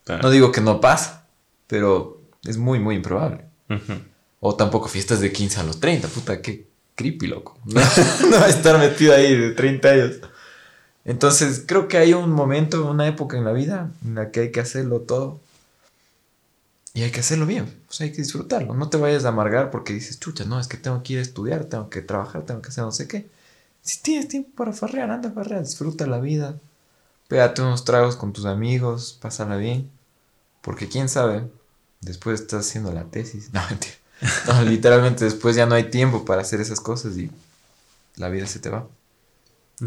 Claro. 0.05 0.23
No 0.23 0.29
digo 0.29 0.53
que 0.53 0.61
no 0.61 0.79
pasa, 0.79 1.25
pero 1.67 2.21
es 2.45 2.55
muy, 2.55 2.79
muy 2.79 2.95
improbable. 2.95 3.43
O 4.39 4.55
tampoco 4.55 4.87
fiestas 4.87 5.19
de 5.19 5.33
15 5.33 5.59
a 5.59 5.63
los 5.63 5.81
30, 5.81 6.07
puta, 6.07 6.41
qué 6.41 6.70
creepy, 7.01 7.27
loco. 7.27 7.57
No, 7.65 7.81
va 8.37 8.45
a 8.45 8.49
estar 8.49 8.77
metido 8.77 9.13
ahí 9.13 9.35
de 9.35 9.51
30 9.51 9.89
años. 9.89 10.19
Entonces, 11.03 11.63
creo 11.65 11.87
que 11.87 11.97
hay 11.97 12.13
un 12.13 12.31
momento, 12.31 12.89
una 12.89 13.07
época 13.07 13.37
en 13.37 13.43
la 13.43 13.51
vida 13.51 13.89
en 14.05 14.15
la 14.15 14.31
que 14.31 14.41
hay 14.41 14.51
que 14.51 14.59
hacerlo 14.59 15.01
todo. 15.01 15.39
Y 16.93 17.03
hay 17.03 17.11
que 17.11 17.21
hacerlo 17.21 17.45
bien, 17.45 17.73
o 17.89 17.93
sea, 17.93 18.05
hay 18.05 18.11
que 18.11 18.21
disfrutarlo. 18.21 18.73
No 18.73 18.89
te 18.89 18.97
vayas 18.97 19.23
a 19.23 19.29
amargar 19.29 19.71
porque 19.71 19.93
dices, 19.93 20.19
chucha, 20.19 20.43
no, 20.43 20.59
es 20.59 20.67
que 20.67 20.75
tengo 20.75 21.01
que 21.03 21.13
ir 21.13 21.19
a 21.19 21.21
estudiar, 21.21 21.63
tengo 21.65 21.89
que 21.89 22.01
trabajar, 22.01 22.45
tengo 22.45 22.61
que 22.61 22.67
hacer 22.67 22.83
no 22.83 22.91
sé 22.91 23.07
qué. 23.07 23.29
Si 23.81 24.01
tienes 24.01 24.27
tiempo 24.27 24.49
para 24.57 24.73
farrear, 24.73 25.09
anda 25.09 25.29
a 25.29 25.31
farrear, 25.31 25.63
disfruta 25.63 26.05
la 26.05 26.19
vida. 26.19 26.59
Pégate 27.29 27.61
unos 27.61 27.85
tragos 27.85 28.17
con 28.17 28.33
tus 28.33 28.45
amigos, 28.45 29.17
pásala 29.21 29.55
bien. 29.55 29.89
Porque 30.61 30.89
quién 30.89 31.07
sabe, 31.07 31.49
después 32.01 32.41
estás 32.41 32.67
haciendo 32.67 32.91
la 32.91 33.05
tesis. 33.05 33.49
No, 33.53 33.61
mentira. 33.69 34.00
No, 34.47 34.61
literalmente 34.63 35.25
después 35.25 35.55
ya 35.55 35.65
no 35.65 35.75
hay 35.75 35.85
tiempo 35.85 36.25
para 36.25 36.41
hacer 36.41 36.61
esas 36.61 36.79
cosas 36.79 37.17
y 37.17 37.29
la 38.17 38.29
vida 38.29 38.45
se 38.45 38.59
te 38.59 38.69
va. 38.69 38.87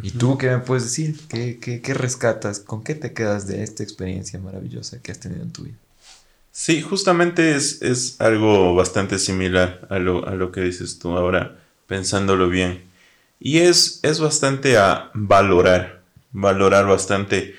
¿Y 0.02 0.10
tú 0.10 0.36
qué 0.38 0.50
me 0.50 0.58
puedes 0.58 0.84
decir? 0.84 1.20
¿Qué, 1.28 1.58
qué, 1.60 1.80
qué 1.80 1.94
rescatas? 1.94 2.58
¿Con 2.58 2.82
qué 2.82 2.96
te 2.96 3.12
quedas 3.12 3.46
de 3.46 3.62
esta 3.62 3.84
experiencia 3.84 4.40
maravillosa 4.40 5.00
que 5.00 5.12
has 5.12 5.20
tenido 5.20 5.42
en 5.42 5.52
tu 5.52 5.62
vida? 5.62 5.76
Sí, 6.50 6.82
justamente 6.82 7.54
es, 7.54 7.80
es 7.82 8.20
algo 8.20 8.74
bastante 8.74 9.18
similar 9.18 9.86
a 9.90 9.98
lo, 9.98 10.26
a 10.26 10.34
lo 10.34 10.50
que 10.50 10.62
dices 10.62 10.98
tú 10.98 11.16
ahora, 11.16 11.58
pensándolo 11.86 12.48
bien. 12.48 12.82
Y 13.38 13.58
es, 13.58 14.00
es 14.02 14.20
bastante 14.20 14.78
a 14.78 15.10
valorar, 15.14 16.02
valorar 16.32 16.86
bastante 16.86 17.54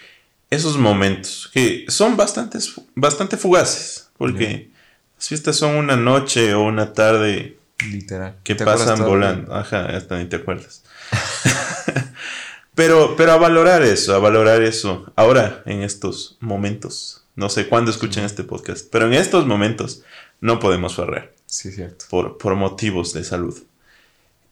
esos 0.50 0.78
momentos, 0.78 1.50
que 1.54 1.86
son 1.88 2.18
bastantes, 2.18 2.74
bastante 2.96 3.38
fugaces, 3.38 4.10
porque 4.18 4.72
las 5.18 5.28
fiestas 5.28 5.56
son 5.56 5.76
una 5.76 5.96
noche 5.96 6.54
o 6.54 6.64
una 6.64 6.94
tarde 6.94 7.58
Literal. 7.90 8.36
que 8.44 8.56
¿Te 8.56 8.64
acuerdas 8.64 8.88
pasan 8.90 9.06
volando. 9.06 9.54
Ajá, 9.54 9.86
hasta 9.88 10.18
ni 10.18 10.26
te 10.26 10.38
acuerdas. 10.38 10.84
pero, 12.76 13.16
pero 13.16 13.34
a 13.34 13.38
valorar 13.38 13.82
eso, 13.84 14.16
a 14.16 14.20
valorar 14.20 14.62
eso. 14.62 15.12
Ahora, 15.16 15.62
en 15.66 15.82
estos 15.84 16.38
momentos, 16.40 17.26
no 17.36 17.50
sé 17.50 17.68
cuándo 17.68 17.92
escuchen 17.92 18.24
este 18.24 18.44
podcast, 18.44 18.88
pero 18.92 19.08
en 19.08 19.14
estos 19.14 19.46
momentos 19.46 20.04
no 20.42 20.60
podemos 20.60 20.96
farrear 20.96 21.34
Sí, 21.46 21.72
cierto. 21.72 22.06
por, 22.10 22.38
por 22.38 22.56
motivos 22.56 23.14
de 23.14 23.24
salud. 23.24 23.58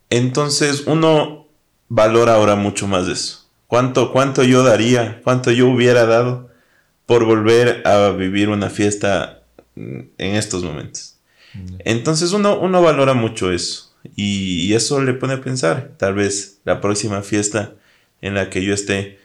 Entonces 0.10 0.84
uno 0.86 1.48
valora 1.90 2.36
ahora 2.36 2.56
mucho 2.56 2.88
más 2.88 3.08
eso. 3.08 3.46
¿Cuánto, 3.68 4.12
¿Cuánto 4.12 4.44
yo 4.44 4.64
daría, 4.64 5.22
cuánto 5.24 5.52
yo 5.52 5.68
hubiera 5.68 6.06
dado 6.06 6.50
por 7.06 7.26
volver 7.26 7.82
a 7.88 8.10
vivir 8.10 8.50
una 8.50 8.70
fiesta 8.70 9.43
en 9.76 10.12
estos 10.18 10.64
momentos? 10.64 11.18
Entonces 11.80 12.32
uno, 12.32 12.60
uno 12.60 12.82
valora 12.82 13.14
mucho 13.14 13.52
eso. 13.52 13.94
Y, 14.16 14.74
eso 14.74 15.02
le 15.02 15.14
pone 15.14 15.34
a 15.34 15.42
pensar, 15.42 15.94
tal 15.98 16.16
vez 16.16 16.60
la 16.66 16.82
próxima 16.82 17.22
fiesta 17.22 17.76
en 18.22 18.34
la 18.34 18.50
que 18.50 18.64
yo 18.64 18.74
esté, 18.74 19.20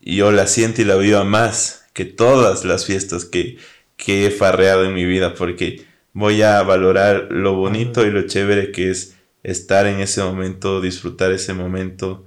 yo 0.00 0.30
la 0.30 0.46
siento 0.46 0.82
y 0.82 0.84
la 0.84 0.96
viva 0.96 1.24
más 1.24 1.86
que 1.94 2.04
todas 2.04 2.64
las 2.64 2.86
fiestas 2.86 3.24
que, 3.24 3.58
que 3.96 4.26
he 4.26 4.30
farreado 4.30 4.84
en 4.84 4.94
mi 4.94 5.04
vida, 5.04 5.34
porque 5.34 5.84
voy 6.12 6.42
a 6.42 6.62
valorar 6.62 7.28
lo 7.30 7.54
bonito 7.54 8.06
y 8.06 8.10
lo 8.10 8.22
chévere 8.22 8.72
que 8.72 8.90
es 8.90 9.16
estar 9.42 9.86
en 9.86 10.00
ese 10.00 10.22
momento, 10.22 10.80
disfrutar 10.80 11.32
ese 11.32 11.52
momento. 11.52 12.24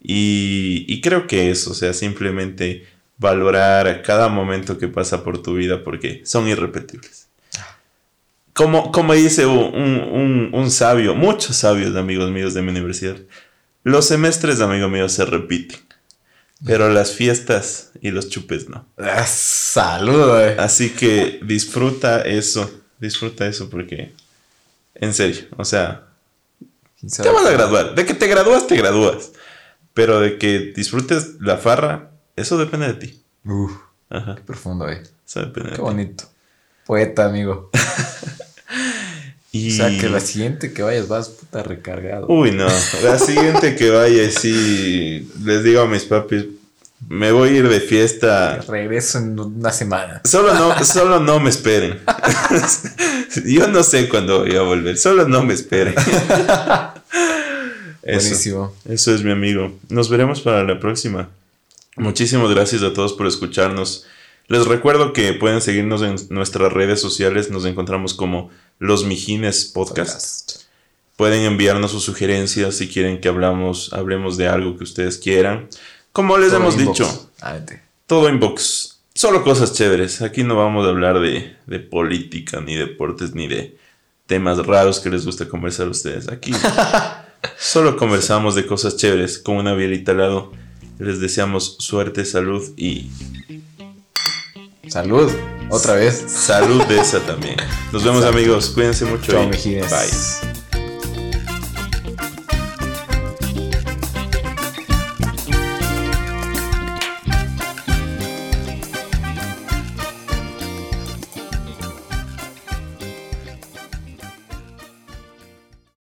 Y, 0.00 0.84
y 0.88 1.00
creo 1.00 1.26
que 1.26 1.50
eso, 1.50 1.72
o 1.72 1.74
sea, 1.74 1.92
simplemente 1.92 2.86
valorar 3.18 4.02
cada 4.02 4.28
momento 4.28 4.78
que 4.78 4.88
pasa 4.88 5.22
por 5.22 5.42
tu 5.42 5.54
vida 5.54 5.84
porque 5.84 6.22
son 6.24 6.48
irrepetibles. 6.48 7.28
como, 8.52 8.92
como 8.92 9.14
dice 9.14 9.46
un, 9.46 9.74
un, 9.74 10.50
un 10.52 10.70
sabio, 10.70 11.14
muchos 11.14 11.56
sabios 11.56 11.94
amigos 11.96 12.30
míos 12.30 12.54
de 12.54 12.62
mi 12.62 12.70
universidad, 12.70 13.16
los 13.84 14.06
semestres, 14.06 14.60
amigo 14.60 14.88
mío, 14.88 15.08
se 15.08 15.24
repiten. 15.24 15.80
Pero 16.64 16.88
las 16.90 17.12
fiestas 17.12 17.90
y 18.00 18.10
los 18.12 18.28
chupes 18.28 18.68
no. 18.68 18.86
Ah, 18.96 19.26
salud, 19.26 20.40
eh. 20.40 20.56
Así 20.58 20.90
que 20.90 21.40
disfruta 21.42 22.22
eso. 22.22 22.70
Disfruta 23.00 23.46
eso 23.46 23.68
porque. 23.68 24.12
En 24.94 25.12
serio. 25.12 25.46
O 25.56 25.64
sea. 25.64 26.06
Te 27.00 27.28
vas 27.30 27.46
a 27.46 27.50
graduar. 27.50 27.96
De 27.96 28.06
que 28.06 28.14
te 28.14 28.28
gradúas, 28.28 28.68
te 28.68 28.76
gradúas. 28.76 29.32
Pero 29.92 30.20
de 30.20 30.38
que 30.38 30.72
disfrutes 30.76 31.40
la 31.40 31.56
farra, 31.56 32.11
eso 32.36 32.58
depende 32.58 32.86
de 32.88 32.94
ti. 32.94 33.22
Uf, 33.44 33.72
Ajá. 34.10 34.34
qué 34.36 34.42
profundo, 34.42 34.88
eh. 34.88 35.02
Eso 35.26 35.40
depende 35.40 35.70
de 35.70 35.76
Qué 35.76 35.76
ti. 35.76 35.82
bonito. 35.82 36.24
Poeta, 36.86 37.26
amigo. 37.26 37.70
Y... 39.54 39.70
O 39.70 39.76
sea, 39.76 40.00
que 40.00 40.08
la 40.08 40.20
siguiente 40.20 40.72
que 40.72 40.82
vayas 40.82 41.08
vas 41.08 41.28
puta 41.28 41.62
recargado. 41.62 42.26
Uy, 42.26 42.52
no. 42.52 42.66
La 43.04 43.18
siguiente 43.18 43.76
que 43.76 43.90
vaya, 43.90 44.30
sí. 44.30 45.30
Les 45.44 45.62
digo 45.62 45.82
a 45.82 45.86
mis 45.86 46.04
papis. 46.04 46.46
Me 47.06 47.32
voy 47.32 47.50
a 47.50 47.52
ir 47.58 47.68
de 47.68 47.80
fiesta. 47.80 48.56
Regreso 48.66 49.18
en 49.18 49.38
una 49.38 49.70
semana. 49.70 50.22
Solo 50.24 50.54
no, 50.54 50.82
solo 50.86 51.20
no 51.20 51.38
me 51.38 51.50
esperen. 51.50 52.00
Yo 53.44 53.68
no 53.68 53.82
sé 53.82 54.08
cuándo 54.08 54.38
voy 54.40 54.56
a 54.56 54.62
volver. 54.62 54.96
Solo 54.96 55.28
no 55.28 55.42
me 55.42 55.52
esperen. 55.52 55.94
Eso, 58.02 58.28
Buenísimo. 58.28 58.74
eso 58.88 59.14
es 59.14 59.22
mi 59.22 59.32
amigo. 59.32 59.78
Nos 59.90 60.08
veremos 60.08 60.40
para 60.40 60.64
la 60.64 60.80
próxima. 60.80 61.28
Muchísimas 61.96 62.50
gracias 62.50 62.82
a 62.82 62.92
todos 62.92 63.12
por 63.12 63.26
escucharnos. 63.26 64.06
Les 64.48 64.66
recuerdo 64.66 65.12
que 65.12 65.32
pueden 65.34 65.60
seguirnos 65.60 66.02
en 66.02 66.16
nuestras 66.30 66.72
redes 66.72 67.00
sociales. 67.00 67.50
Nos 67.50 67.64
encontramos 67.64 68.14
como 68.14 68.50
Los 68.78 69.04
Mijines 69.04 69.66
Podcast. 69.66 70.62
Pueden 71.16 71.42
enviarnos 71.44 71.90
sus 71.90 72.02
sugerencias 72.04 72.74
si 72.76 72.88
quieren 72.88 73.20
que 73.20 73.28
hablamos, 73.28 73.92
hablemos 73.92 74.36
de 74.36 74.48
algo 74.48 74.76
que 74.76 74.84
ustedes 74.84 75.18
quieran. 75.18 75.68
Como 76.12 76.38
les 76.38 76.48
Todo 76.50 76.60
hemos 76.60 76.74
inbox. 76.78 76.98
dicho, 76.98 77.30
Ah, 77.40 77.52
vente. 77.54 77.82
todo 78.06 78.28
inbox. 78.28 79.00
Solo 79.14 79.44
cosas 79.44 79.74
chéveres. 79.74 80.22
Aquí 80.22 80.42
no 80.42 80.56
vamos 80.56 80.86
a 80.86 80.88
hablar 80.88 81.20
de, 81.20 81.54
de 81.66 81.78
política, 81.80 82.60
ni 82.60 82.74
deportes, 82.74 83.34
ni 83.34 83.46
de 83.46 83.76
temas 84.26 84.58
raros 84.66 85.00
que 85.00 85.10
les 85.10 85.24
gusta 85.26 85.46
conversar 85.48 85.86
a 85.86 85.90
ustedes. 85.90 86.28
Aquí 86.28 86.52
solo 87.58 87.96
conversamos 87.96 88.54
de 88.54 88.66
cosas 88.66 88.96
chéveres 88.96 89.38
con 89.38 89.56
una 89.56 89.74
bielita 89.74 90.12
al 90.12 90.18
lado. 90.18 90.52
Les 91.02 91.20
deseamos 91.20 91.76
suerte, 91.80 92.24
salud 92.24 92.62
y 92.76 93.10
Salud. 94.88 95.30
Otra 95.70 95.94
vez. 95.94 96.22
salud 96.28 96.82
de 96.84 97.00
esa 97.00 97.18
también. 97.20 97.56
Nos 97.92 98.04
vemos 98.04 98.22
Salud. 98.22 98.36
amigos. 98.38 98.70
Cuídense 98.70 99.04
mucho. 99.06 99.32
Chao, 99.32 99.42
y. 99.42 99.88
Bye. 99.88 100.61